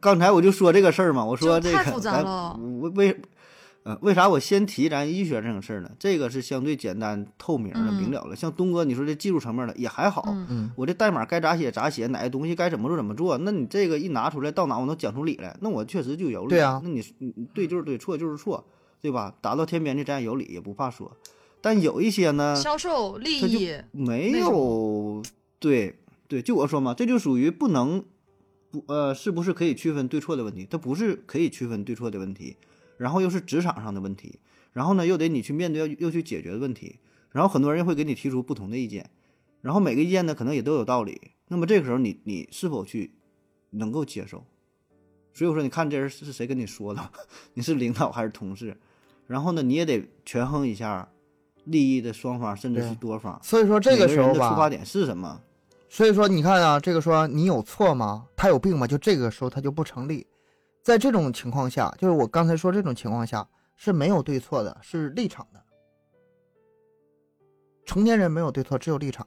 [0.00, 2.58] 刚才我就说这个事儿嘛，我说这个，太复杂了。
[2.80, 3.20] 为为，
[3.84, 5.90] 呃，为啥我先提咱医学这种事儿呢？
[5.98, 8.34] 这个是相对简单、透明的、明了了。
[8.34, 10.24] 像东哥，你说这技术层面的也还好。
[10.26, 10.70] 嗯。
[10.76, 13.38] 我这代码该咋写咋写，哪个东西该怎么做怎么做。
[13.38, 15.56] 那你这个一拿出来，到哪我能讲出理来？
[15.60, 16.48] 那我确实就有理。
[16.48, 16.80] 对啊。
[16.82, 17.02] 那你
[17.54, 18.64] 对就是对，错就是错，
[19.00, 19.32] 对吧？
[19.40, 21.10] 达到天边的咱也有理，也不怕说。
[21.60, 25.22] 但有一些呢，销售利益没有。
[25.58, 25.98] 对
[26.28, 28.04] 对，就我说嘛，这就属于不能
[28.70, 30.66] 不呃，是不是可以区分对错的问题？
[30.70, 32.56] 它不是可以区分对错的问题，
[32.98, 34.38] 然后又是职场上的问题，
[34.72, 36.96] 然后呢又得你去面对要又去解决的问题，
[37.30, 39.10] 然后很多人会给你提出不同的意见，
[39.62, 41.32] 然后每个意见呢可能也都有道理。
[41.48, 43.12] 那么这个时候你你是否去
[43.70, 44.44] 能够接受？
[45.32, 47.10] 所以我说，你看这人是谁跟你说的？
[47.54, 48.76] 你是领导还是同事？
[49.26, 51.08] 然后呢你也得权衡一下
[51.66, 53.38] 利益的双方，甚至是多方。
[53.42, 55.40] 所以说这个时候吧，出发点是什么？
[55.88, 58.26] 所以说，你看啊，这个说你有错吗？
[58.34, 58.86] 他有病吗？
[58.86, 60.26] 就这个时候他就不成立。
[60.82, 65.62] 在这种情况下，就是我刚才说这种情况下是没有对错的，是立场的。
[67.84, 69.26] 成年人没有对错，只有立场。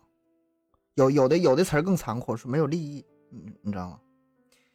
[0.95, 3.99] 有有的有的词儿更残酷，是没有利益，你你知道吗？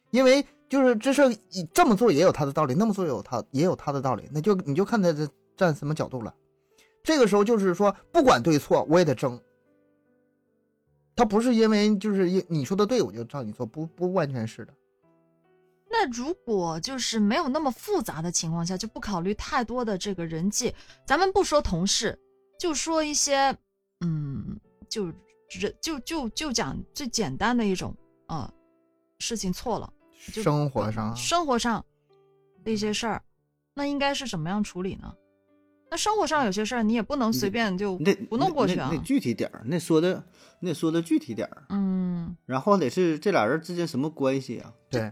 [0.09, 1.31] 因为就是这事儿，
[1.73, 6.33] 这么做也有他的道理，那么做有他也有他的道理，那就你就看他这站什么角度了。
[7.05, 9.39] 这个时候就是说，不管对错，我也得争。
[11.15, 14.73] 他不是因为就是因你说的对，我就照你做，不不完全是的。
[15.87, 20.73] 那如果就是没有那么复杂的情况下，就不考虑太多的这个人际，
[21.05, 22.19] 咱们不说同事，
[22.59, 23.55] 就说一些，
[24.01, 25.05] 嗯，就
[25.51, 27.95] 人就就就讲最简单的一种，
[28.27, 28.51] 呃，
[29.19, 31.85] 事情错了，生活上生活上
[32.65, 33.23] 的一些事儿，
[33.73, 35.15] 那应该是怎么样处理呢？
[35.95, 37.97] 那生活上有些事儿你也不能随便就
[38.29, 38.89] 不弄过去啊。
[38.91, 40.21] 那具体点儿，那说的
[40.59, 41.63] 那说的具体点儿。
[41.69, 42.35] 嗯。
[42.45, 44.73] 然后得是这俩人之间什么关系啊？
[44.89, 45.09] 对。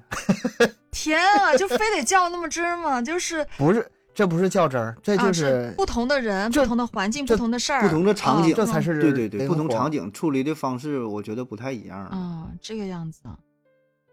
[0.91, 3.01] 天啊，就非得较那么真儿吗？
[3.01, 3.89] 就是 不是？
[4.13, 12.51] 这不是较真儿，这就是不同的人、不同的环境、不同的事儿、不同的场景，这才是对对对，不同场景处理的方式，我觉得不太一样啊。
[12.61, 13.21] 这个样子，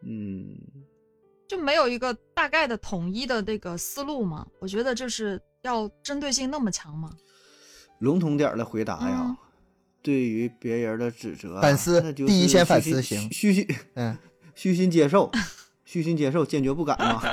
[0.06, 0.56] 嗯，
[1.48, 4.46] 就没有一个大概的统一的这个思路嘛？
[4.60, 7.10] 我觉得这是要针对性那么强吗？
[7.98, 9.36] 笼统点的回答呀，
[10.02, 14.16] 对于别人的指责，反思，第一先反思，行，虚心，嗯，
[14.54, 15.30] 虚心接受，
[15.84, 17.20] 虚心接受，坚决不改嘛。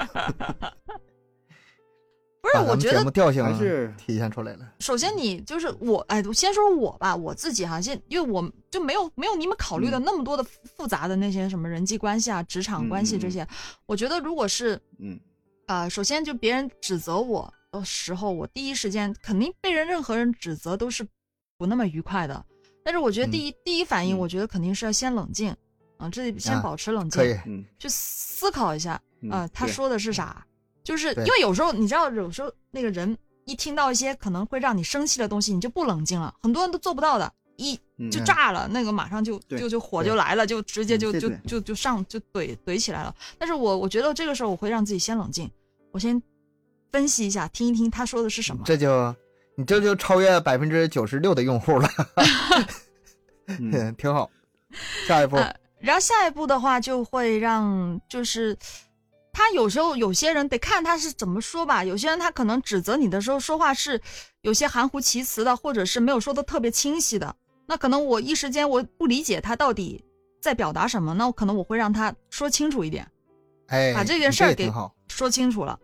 [2.40, 4.74] 不是，我觉得调性还是体现出来了。
[4.80, 10.44] 首先，你就是我，哎，先说我吧，我自己哈，先，因为我就没有没有你们考虑的那么多的
[10.76, 13.46] 复杂的那些什么人际关系啊、职场关系这些。
[13.86, 15.20] 我觉得，如果是，嗯，
[15.66, 21.08] 啊，首先就别人指责我的时候，我第一时间肯定被人任何人指责都是
[21.58, 22.46] 不那么愉快的。
[22.84, 25.54] 但是，我觉得第一第一反应，我觉得肯定是要先冷静
[25.98, 30.46] 啊，这里先保持冷静，可以，去思考一下啊，他说的是啥。
[30.84, 36.34] 就是因为有时候你知道，有时候那个人一听到一些可能会让你生气的东西，你就不冷静了。
[36.42, 37.78] 很多人都做不到的，一
[38.10, 43.14] 就炸了，那个马上就就就火就来了，就直接就就就就上就怼怼起来了。
[43.38, 45.52] 但是我我觉得这个时候我会让自己先冷静，
[45.92, 46.24] 我先
[46.98, 48.64] 分析一下，听一听他说的是什么。
[48.66, 49.16] 这就
[49.56, 51.88] 你这就超越百分之九十六的用户了，
[53.46, 54.28] 嗯， 挺好。
[55.08, 55.38] 下一步，
[55.80, 58.58] 然后下一步的话就会让就是。
[59.32, 64.02] 他有时候有些人得看他是怎么说吧，有些人他可能指责你的时候说话是
[64.42, 67.36] 有些含糊其辞的，或者是没有说的特别清晰的。
[67.68, 70.04] 那可能我一时间我不理解他到底
[70.42, 73.08] 在表达什么，那我可能我会让他说清楚一点，
[73.68, 74.72] 哎，把这件事儿给
[75.08, 75.80] 说清楚了。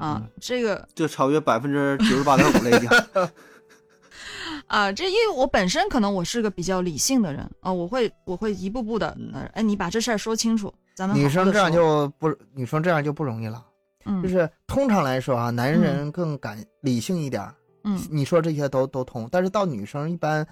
[0.00, 2.88] 啊，这个就超越百分之九十八点五了已经。
[4.66, 9.16] 啊，这因为我本身可能我是个比较理性的人啊，我会我会一步步的，
[9.52, 10.72] 哎，你把这事儿说清楚。
[10.94, 13.64] 咱们女生这样就不，女生这样就不容易了。
[14.04, 17.46] 嗯，就是通常来说啊，男人更感理性一点。
[17.84, 20.46] 嗯，你说这些都都通，但是到女生一般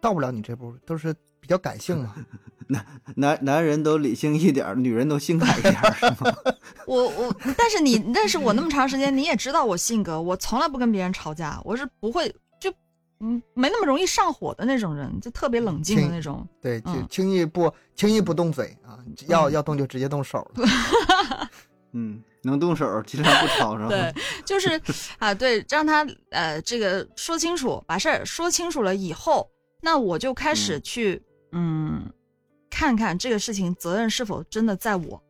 [0.00, 1.20] 到不了你这步，都是比
[1.52, 2.14] 较感性嘛。
[2.68, 2.86] 男
[3.16, 6.34] 男男人都理性一点，女人都性感一点， 是吗？
[6.86, 12.72] 我我，但是你认识我那么长时间，你也知道我性格，我从来不跟别人吵架，我是不会就。
[13.24, 16.44] 嗯，没那么容易上火的那种人，就特别冷静的那种。
[16.60, 18.98] 对，就轻易不轻易不动嘴啊，
[19.28, 21.48] 要要动就直接动手了。
[21.92, 23.88] 嗯，能动手尽量不吵是吧？
[23.90, 24.80] 对，就是
[25.18, 29.48] 啊，对，让他呃这个说清楚，把事儿说清楚了以后，
[29.82, 31.22] 那我就开始去嗯
[32.70, 35.22] 看看这个事情责任是否真的在我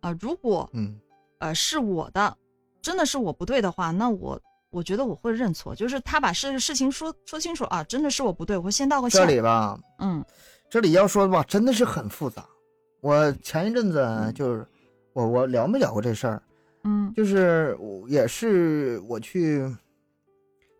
[0.00, 0.16] 啊。
[0.20, 0.98] 如果嗯
[1.38, 2.36] 呃是我的，
[2.80, 4.40] 真的是我不对的话，那我。
[4.72, 9.20] 我觉得我会认错，就是他把事事情说说清楚啊，真的是我不对，我会先道个歉。
[9.20, 10.24] 这里吧，嗯，
[10.70, 12.42] 这里要说的话，真的是很复杂。
[13.02, 14.66] 我前一阵子就是
[15.12, 16.42] 我我聊没聊过这事儿，
[16.84, 17.78] 嗯，就是
[18.08, 19.70] 也是我去，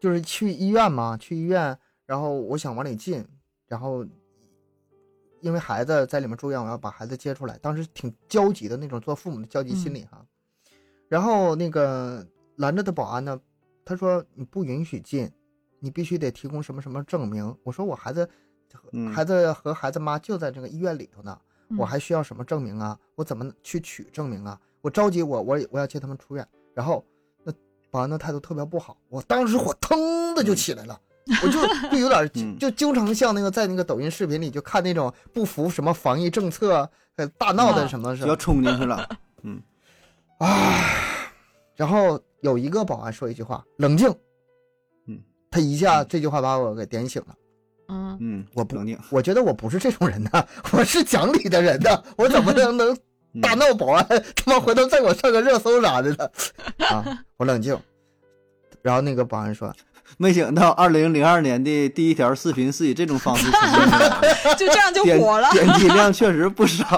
[0.00, 3.22] 就是去医院嘛，去医院，然后我想往里进，
[3.68, 4.02] 然后
[5.43, 10.24] 因为孩子在里面住院，我要把孩子接出来，当时挺焦急的那种，做父母的焦急心理哈。
[11.09, 12.26] 然后那个
[12.57, 13.38] 拦着的保安呢。
[13.84, 15.28] 他说：“你不允许进，
[15.80, 18.30] 你必须得提供什么什么证明。”我说：“我孩子，
[19.12, 21.36] 孩子和孩子妈就在这个医院里头呢，
[21.76, 22.97] 我还需要什么证明啊？
[23.16, 24.59] 我怎么去取证明啊？
[24.82, 26.49] 我着急，我我我要接他们出院。
[26.74, 27.05] 然后
[27.43, 27.53] 那
[27.90, 31.01] 保安的态度特别不好，我当时火腾的就起来了，
[31.42, 31.60] 我就
[31.90, 39.08] 就有点就经常像那个在那个抖音视频里就看那种不服什么防疫政策呃大闹的什么是要冲进去了，
[39.42, 39.60] 嗯，
[40.38, 40.84] 啊。”
[41.74, 44.08] 然后有一个保安说一句话：“冷静。”
[45.08, 45.18] 嗯，
[45.50, 47.34] 他一下这句话把我给点醒了。
[47.88, 50.30] 嗯嗯，我不冷静，我觉得我不是这种人呢，
[50.72, 52.96] 我是讲理的人呢，我怎么能能
[53.40, 54.06] 大闹保安？
[54.36, 56.30] 他妈回头再给我上个热搜啥的呢？
[56.86, 57.76] 啊，我冷静。
[58.82, 59.74] 然后那个保安说
[60.18, 64.20] ：“没想到二零零二年的第一条视频是以这种方式出现的，
[64.56, 66.84] 就这样就火了，点击量确实不少。”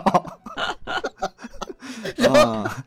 [2.34, 2.84] 啊。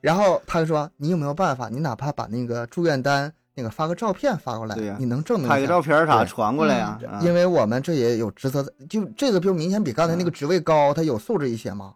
[0.00, 1.68] 然后他就说：“你有没有办法？
[1.68, 6.98] 你哪怕把那个住院单那个发个照片发过来，你能证明拍个照片啥传过来呀？
[7.20, 11.92] 因为我们这也有职责，就这个就明显比刚才那个职位高，他有素质一些嘛。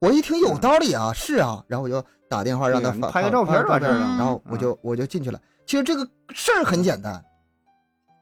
[0.00, 5.38] 我一听有道理啊，是啊，然后我就打电话让他发拍个照片照片，然后我就我就进去了。
[5.66, 7.24] 其实这个事儿很简单，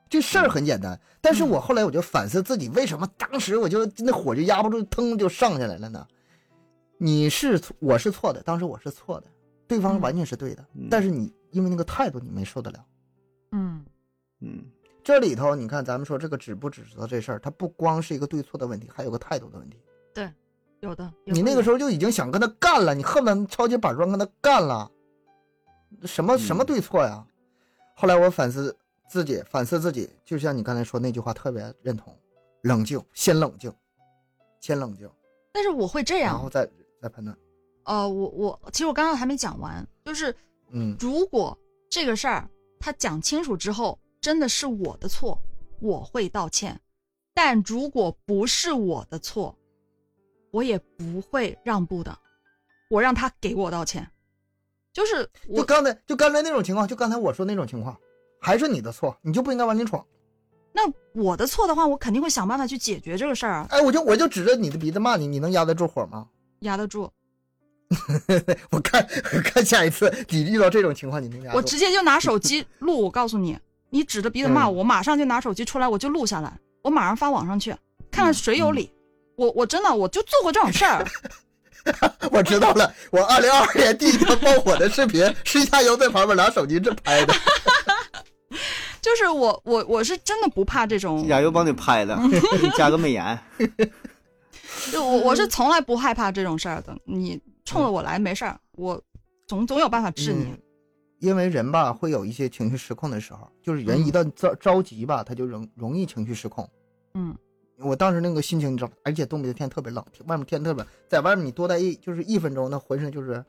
[0.09, 6.07] 这事儿很简单，但是我后来我就反思自己，为什么当时我就那火就压不住，腾就上下来了呢？”
[6.99, 9.26] 你是我是错的，当时我是错的，
[9.66, 12.84] 对方完全是对的，但是你因为那个态度你没受得了，
[13.51, 13.84] 嗯
[14.40, 14.64] 嗯
[15.03, 19.76] 这里头你看，咱们说这个指不指责这事儿，它不光是一个对错的问题，还有个态度的问题。
[20.14, 20.32] 对，
[20.78, 21.12] 有的。
[21.24, 24.88] 你那个时候就已经想跟他干了，你恨不得抄起板砖跟他干了。
[26.05, 27.26] 什么什么对错呀？
[28.03, 28.76] 后来我反思
[29.09, 32.12] 自己，反思自己，就像你刚才说那句话，特别认同：
[32.62, 33.72] 冷静，先冷静，
[34.59, 35.09] 先冷静。
[35.53, 36.68] 但是我会这样，然后再
[37.00, 37.38] 再判断。
[37.84, 40.34] 呃，我我其实我刚刚还没讲完，就是
[40.70, 41.57] 嗯，如果
[41.88, 42.50] 这个事儿
[42.80, 45.40] 他讲清楚之后，真的是我的错，
[45.78, 46.74] 我会道歉；
[47.32, 49.57] 但如果不是我的错，
[50.50, 52.18] 我也不会让步的，
[52.90, 54.11] 我让他给我道歉。
[54.93, 57.97] 就是就刚才就刚才那种情况，就刚才我说那种情况，
[58.40, 60.05] 还是你的错，你就不应该往里闯。
[60.72, 60.82] 那
[61.12, 63.66] 我的错的话，我肯定会想办法去解决这个事儿啊。
[63.70, 66.26] 哎，我就我就指着你的鼻子骂你，你能压得住火吗？
[66.61, 67.11] 压得住。
[68.70, 69.07] 我看
[69.45, 71.53] 看下一次你遇到这种情况，你能压？
[71.53, 73.59] 我直接就拿手机录，我告诉你，
[73.90, 77.70] 你指着鼻子骂我，马上就拿手机出来，我就录下来，我马上发网上去，
[78.11, 78.90] 看看谁有理。
[79.36, 81.05] 我我真的我就做过这种事儿。
[82.30, 87.35] 我知道了，我二零二二年第一条爆火的视频 是夏油在旁边拿手机这拍的，
[89.01, 91.26] 就是我我我是真的不怕这种。
[91.28, 92.16] 亚油帮你拍的，
[92.62, 93.39] 你加个美颜。
[94.91, 99.01] 就我我是从来不害怕这种事儿的，你冲着我来没事儿，我
[99.47, 100.55] 总总有办法治你。
[101.18, 106.68] 因为人吧会有一些情绪失控的时候，就是人一旦着着急吧，他就容容易情绪失控。
[107.14, 107.37] 嗯。
[107.83, 113.45] 我当时那个心情，你知道，而且东北的天特别冷，外面天特别，在外面你多待一就是一分钟，那浑身就是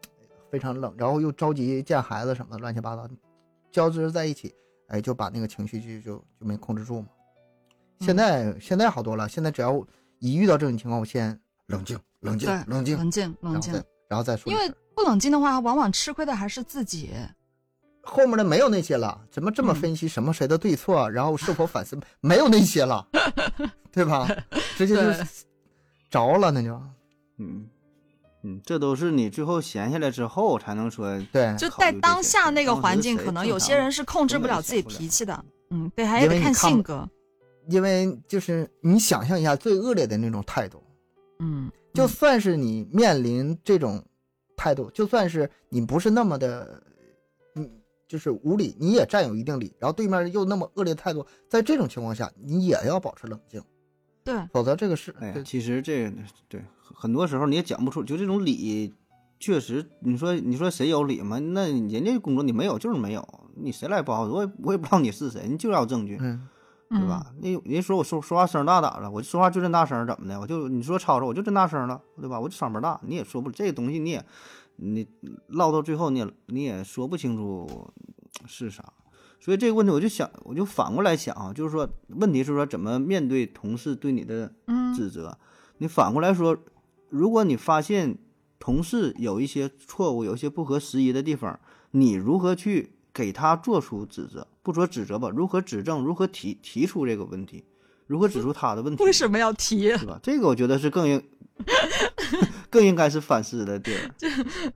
[0.50, 3.08] 非常冷，然后又着急见孩子什么的，乱七八糟
[3.70, 4.54] 交织在一起，
[4.88, 7.08] 哎，就把那个情绪就就就没控制住嘛。
[8.00, 9.84] 现在现在好多了，现在只要
[10.18, 13.72] 一遇到这种情况，我先冷静，冷静，冷静，冷静，冷静，
[14.08, 14.52] 然后再说。
[14.52, 17.10] 因为不冷静的话，往往吃亏的还是自己。
[18.08, 23.06] 后面的没有那些了，怎么这么分析什么谁的对错，然后是否反思，没有那些了，
[23.92, 24.26] 对吧？
[24.76, 25.02] 直接就
[26.10, 26.72] 着了，那就，
[27.36, 27.68] 嗯
[28.42, 31.20] 嗯，这都是你最后闲下来之后才能说。
[31.30, 35.44] 对，就在当下那个环境，可能有些人是控制不了自己脾气的。
[35.70, 37.06] 嗯，对，还得看性格。
[37.68, 40.82] 因为就是你想象一下最恶劣的那种态度，
[41.40, 44.02] 嗯，就算是你面临这种
[44.56, 46.82] 态度，就算是你不是那么的。
[48.08, 53.62] 就是无理，你也占有一定理，然后对面又那么恶劣态度，在这种情况下，你也要保持冷静，
[54.24, 56.10] 对，否则这个是，哎，其实这
[56.48, 58.94] 对很多时候你也讲不出，就这种理，
[59.38, 61.38] 确实，你说你说谁有理嘛？
[61.38, 63.22] 那人家工作你没有就是没有，
[63.54, 64.22] 你谁来报？
[64.22, 66.48] 我也我也不知道你是谁，你就要证据，嗯，
[66.88, 67.26] 对吧？
[67.42, 69.10] 那人说我说说话声大咋了？
[69.10, 70.40] 我说话就这大声，怎么的？
[70.40, 72.40] 我就你说吵吵，我就这大声了，对吧？
[72.40, 74.24] 我就嗓门大，你也说不这个东西你也。
[74.80, 75.06] 你
[75.48, 77.92] 唠到最后，你也你也说不清楚
[78.46, 78.92] 是啥，
[79.40, 84.52] 所以这个问题我就想，我就反过来想啊，就是说，问题是说怎么面对同事对你的
[84.96, 85.36] 指责？
[85.78, 86.56] 你反过来说，
[87.08, 88.16] 如果你发现
[88.58, 91.58] 同事有一些错误，有一些不合时宜的地方，
[91.90, 94.46] 你如何去给他做出指责？
[94.62, 96.04] 不说指责吧，如何指正？
[96.04, 97.64] 如何提提出这个问题？
[98.06, 99.02] 如何指出他的问题？
[99.04, 99.96] 为什么要提？
[99.96, 100.20] 是吧？
[100.22, 101.22] 这个我觉得是更应。
[102.70, 104.10] 更应该是反思的地儿。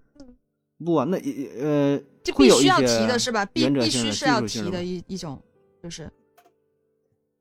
[0.85, 1.17] 不啊，那
[1.61, 3.45] 呃，就必须要提的是吧？
[3.47, 5.41] 必必须是要提的一一种，
[5.81, 6.11] 就是，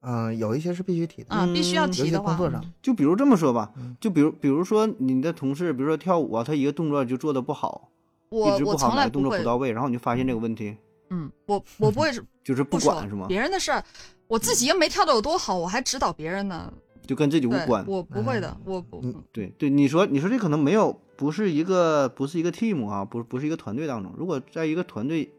[0.01, 7.89] 嗯，有一些是必须提的啊，必须要提的工作上，就比如这么说吧，就比如比如说你的同事，比如说跳舞啊，他一个动作就做的不好，
[8.29, 10.77] 我我从来动作不到位，然后你就发现这个问题。
[11.09, 12.11] 嗯，我我不会
[12.45, 13.25] 就是不管是吗？
[13.27, 13.83] 别人的事儿，
[14.27, 16.71] 我自己又没跳的有多好，我还指导别人呢。
[17.11, 19.01] 就跟自己无关，我不会的，我不。
[19.33, 24.13] 对对，你说你说这可能没有，不是一个不是一个 team 啊，不不是一个团队当中。
[24.17, 25.29] 如果在一个团队，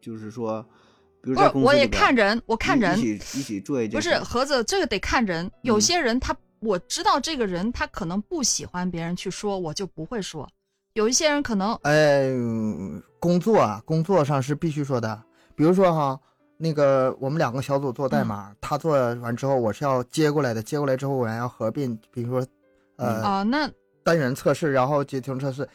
[0.00, 0.64] 就是说，
[1.20, 3.96] 比如在公司我也看人，我看人一起一起做一件。
[3.96, 5.50] 不是盒子，这个得看人。
[5.62, 10.48] 有些人他我知道这个人他可能不喜欢别人去说，我就不会说。
[10.92, 12.30] 有一些人可能，哎，
[13.18, 15.20] 工作啊，工作上是必须说的。
[15.56, 16.20] 比如说哈。
[16.60, 22.46] 那个我们两个小组做代码，他做完之后我是要接过来的，接过来之后我还要合并，比如说，
[22.96, 23.70] 呃哦那
[24.02, 25.68] 单元测试，然后集成测试，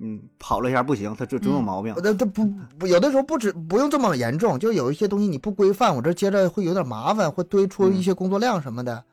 [0.00, 1.94] 嗯，跑了一下不行，他就总有毛病。
[2.02, 2.44] 那他不
[2.78, 9.04] 不有的时候不止不用这么严重，就有一些东西你不规范，我这接着会有点麻烦，会堆出一些工作量什么的。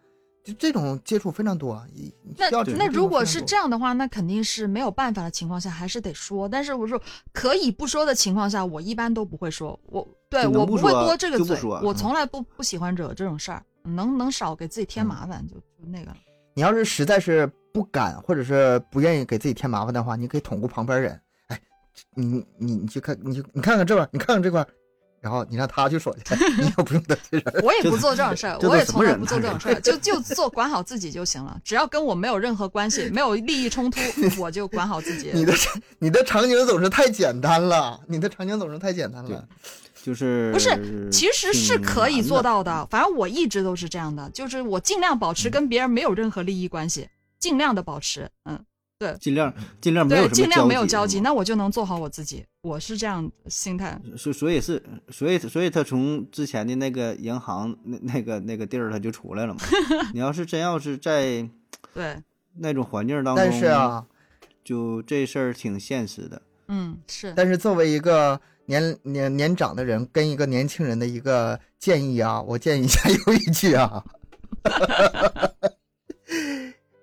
[0.46, 1.84] 就这种接触非常多，
[2.38, 6.48] 那那如果是这样的话，那肯定是没有办法的情况下，还是得说。
[6.48, 7.02] 但是我说
[7.34, 9.78] 可以不说的情况下，我一般都不会说。
[9.88, 16.12] 我对我不会多这个嘴，我从来不不喜欢惹这种事儿，能能少给自己添麻烦就就那个。
[16.54, 21.60] 你要是实在是不敢或者是不愿意给自己添麻烦的话，你可以捅咕旁边人，哎，
[22.14, 24.64] 你你你去看，你你看看这块，你看看这块。
[25.26, 27.64] 然后你让他去说去，你也不用得罪人。
[27.64, 31.60] 我也不做这种事儿，我也从来不做这种事儿，就就做管好自己就行了。
[31.64, 34.00] 只要跟我没有任何关系，没有利益冲突，
[34.38, 35.32] 我就管好自己。
[35.34, 35.52] 你的
[35.98, 39.44] 你的场景总是太简单了，你的场景总是太简单了。
[40.04, 42.86] 就是不是，其实是可以做到的。
[42.92, 48.64] 反正我一直都是这样的，就是我尽量保持跟别人没有任何利益关系，尽量的保持，嗯。
[48.98, 52.46] 对，尽量尽量没有尽量没有交集，那我就能做好我自己。
[52.66, 59.60] 我是这样心态，所所以是，所以所以他从之前的那个银行那那个那个地儿他就出来了嘛。
[60.14, 61.48] 你要是真要是在
[61.94, 62.18] 对
[62.56, 64.04] 那种环境当中，但是啊，
[64.64, 66.42] 就这事儿挺现实的。
[66.68, 67.32] 嗯，是。
[67.36, 74.04] 但是作为一个年年年长的人，跟一个年轻人的一个建议啊，我建议一下 有一句啊。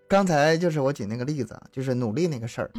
[0.08, 2.70] 刚才就是我举那个例子，就是努力那个事儿，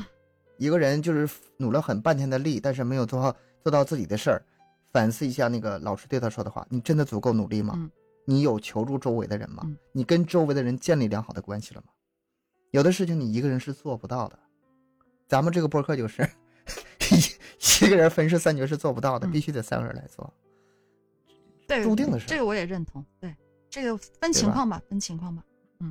[0.64, 4.46] 一个人就是努了很半天的力，但是没有做好做到自己的事儿，
[4.94, 7.92] 反思一下那个老师对他说的话：你真的足够努力吗？
[8.26, 9.70] 你有求助周围的人吗？
[9.92, 11.88] 你跟周围的人建立良好的关系了吗？
[12.72, 14.40] 有的事情你一个人是做不到的，
[15.28, 16.26] 咱们这个播客就是
[17.82, 20.34] 一个人分饰三角是做不到的，必须得三个人来做。
[21.68, 22.26] 对，注定的事。
[22.26, 23.06] 这个我也认同。
[23.20, 23.36] 对，
[23.70, 25.44] 这个分情况吧，分情况吧。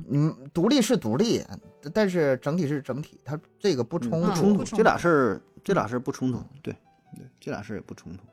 [0.09, 1.41] 嗯，独立是独立，
[1.93, 6.73] 但是整体是整体，它这个不冲突，冲突，这俩事儿，这俩事儿不冲突，对，
[7.15, 8.23] 对，这俩事儿也不冲突。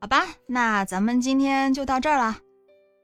[0.00, 2.36] 好吧，那咱们今天就到这儿了。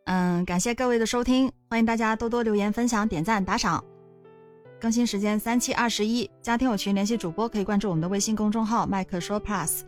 [0.04, 3.82] 嗯，感谢各位的收听，欢迎大家多多留言、分享、点赞、打赏。
[4.80, 9.82] 更新时间三七二十一，加听友群联系主播可以关注我们的微信公众号麦克说 Plus。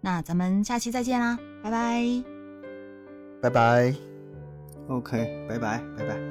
[0.00, 2.24] 那咱们下期再见啦，拜拜，
[3.42, 3.94] 拜拜
[4.88, 6.27] ，OK，拜拜，拜拜。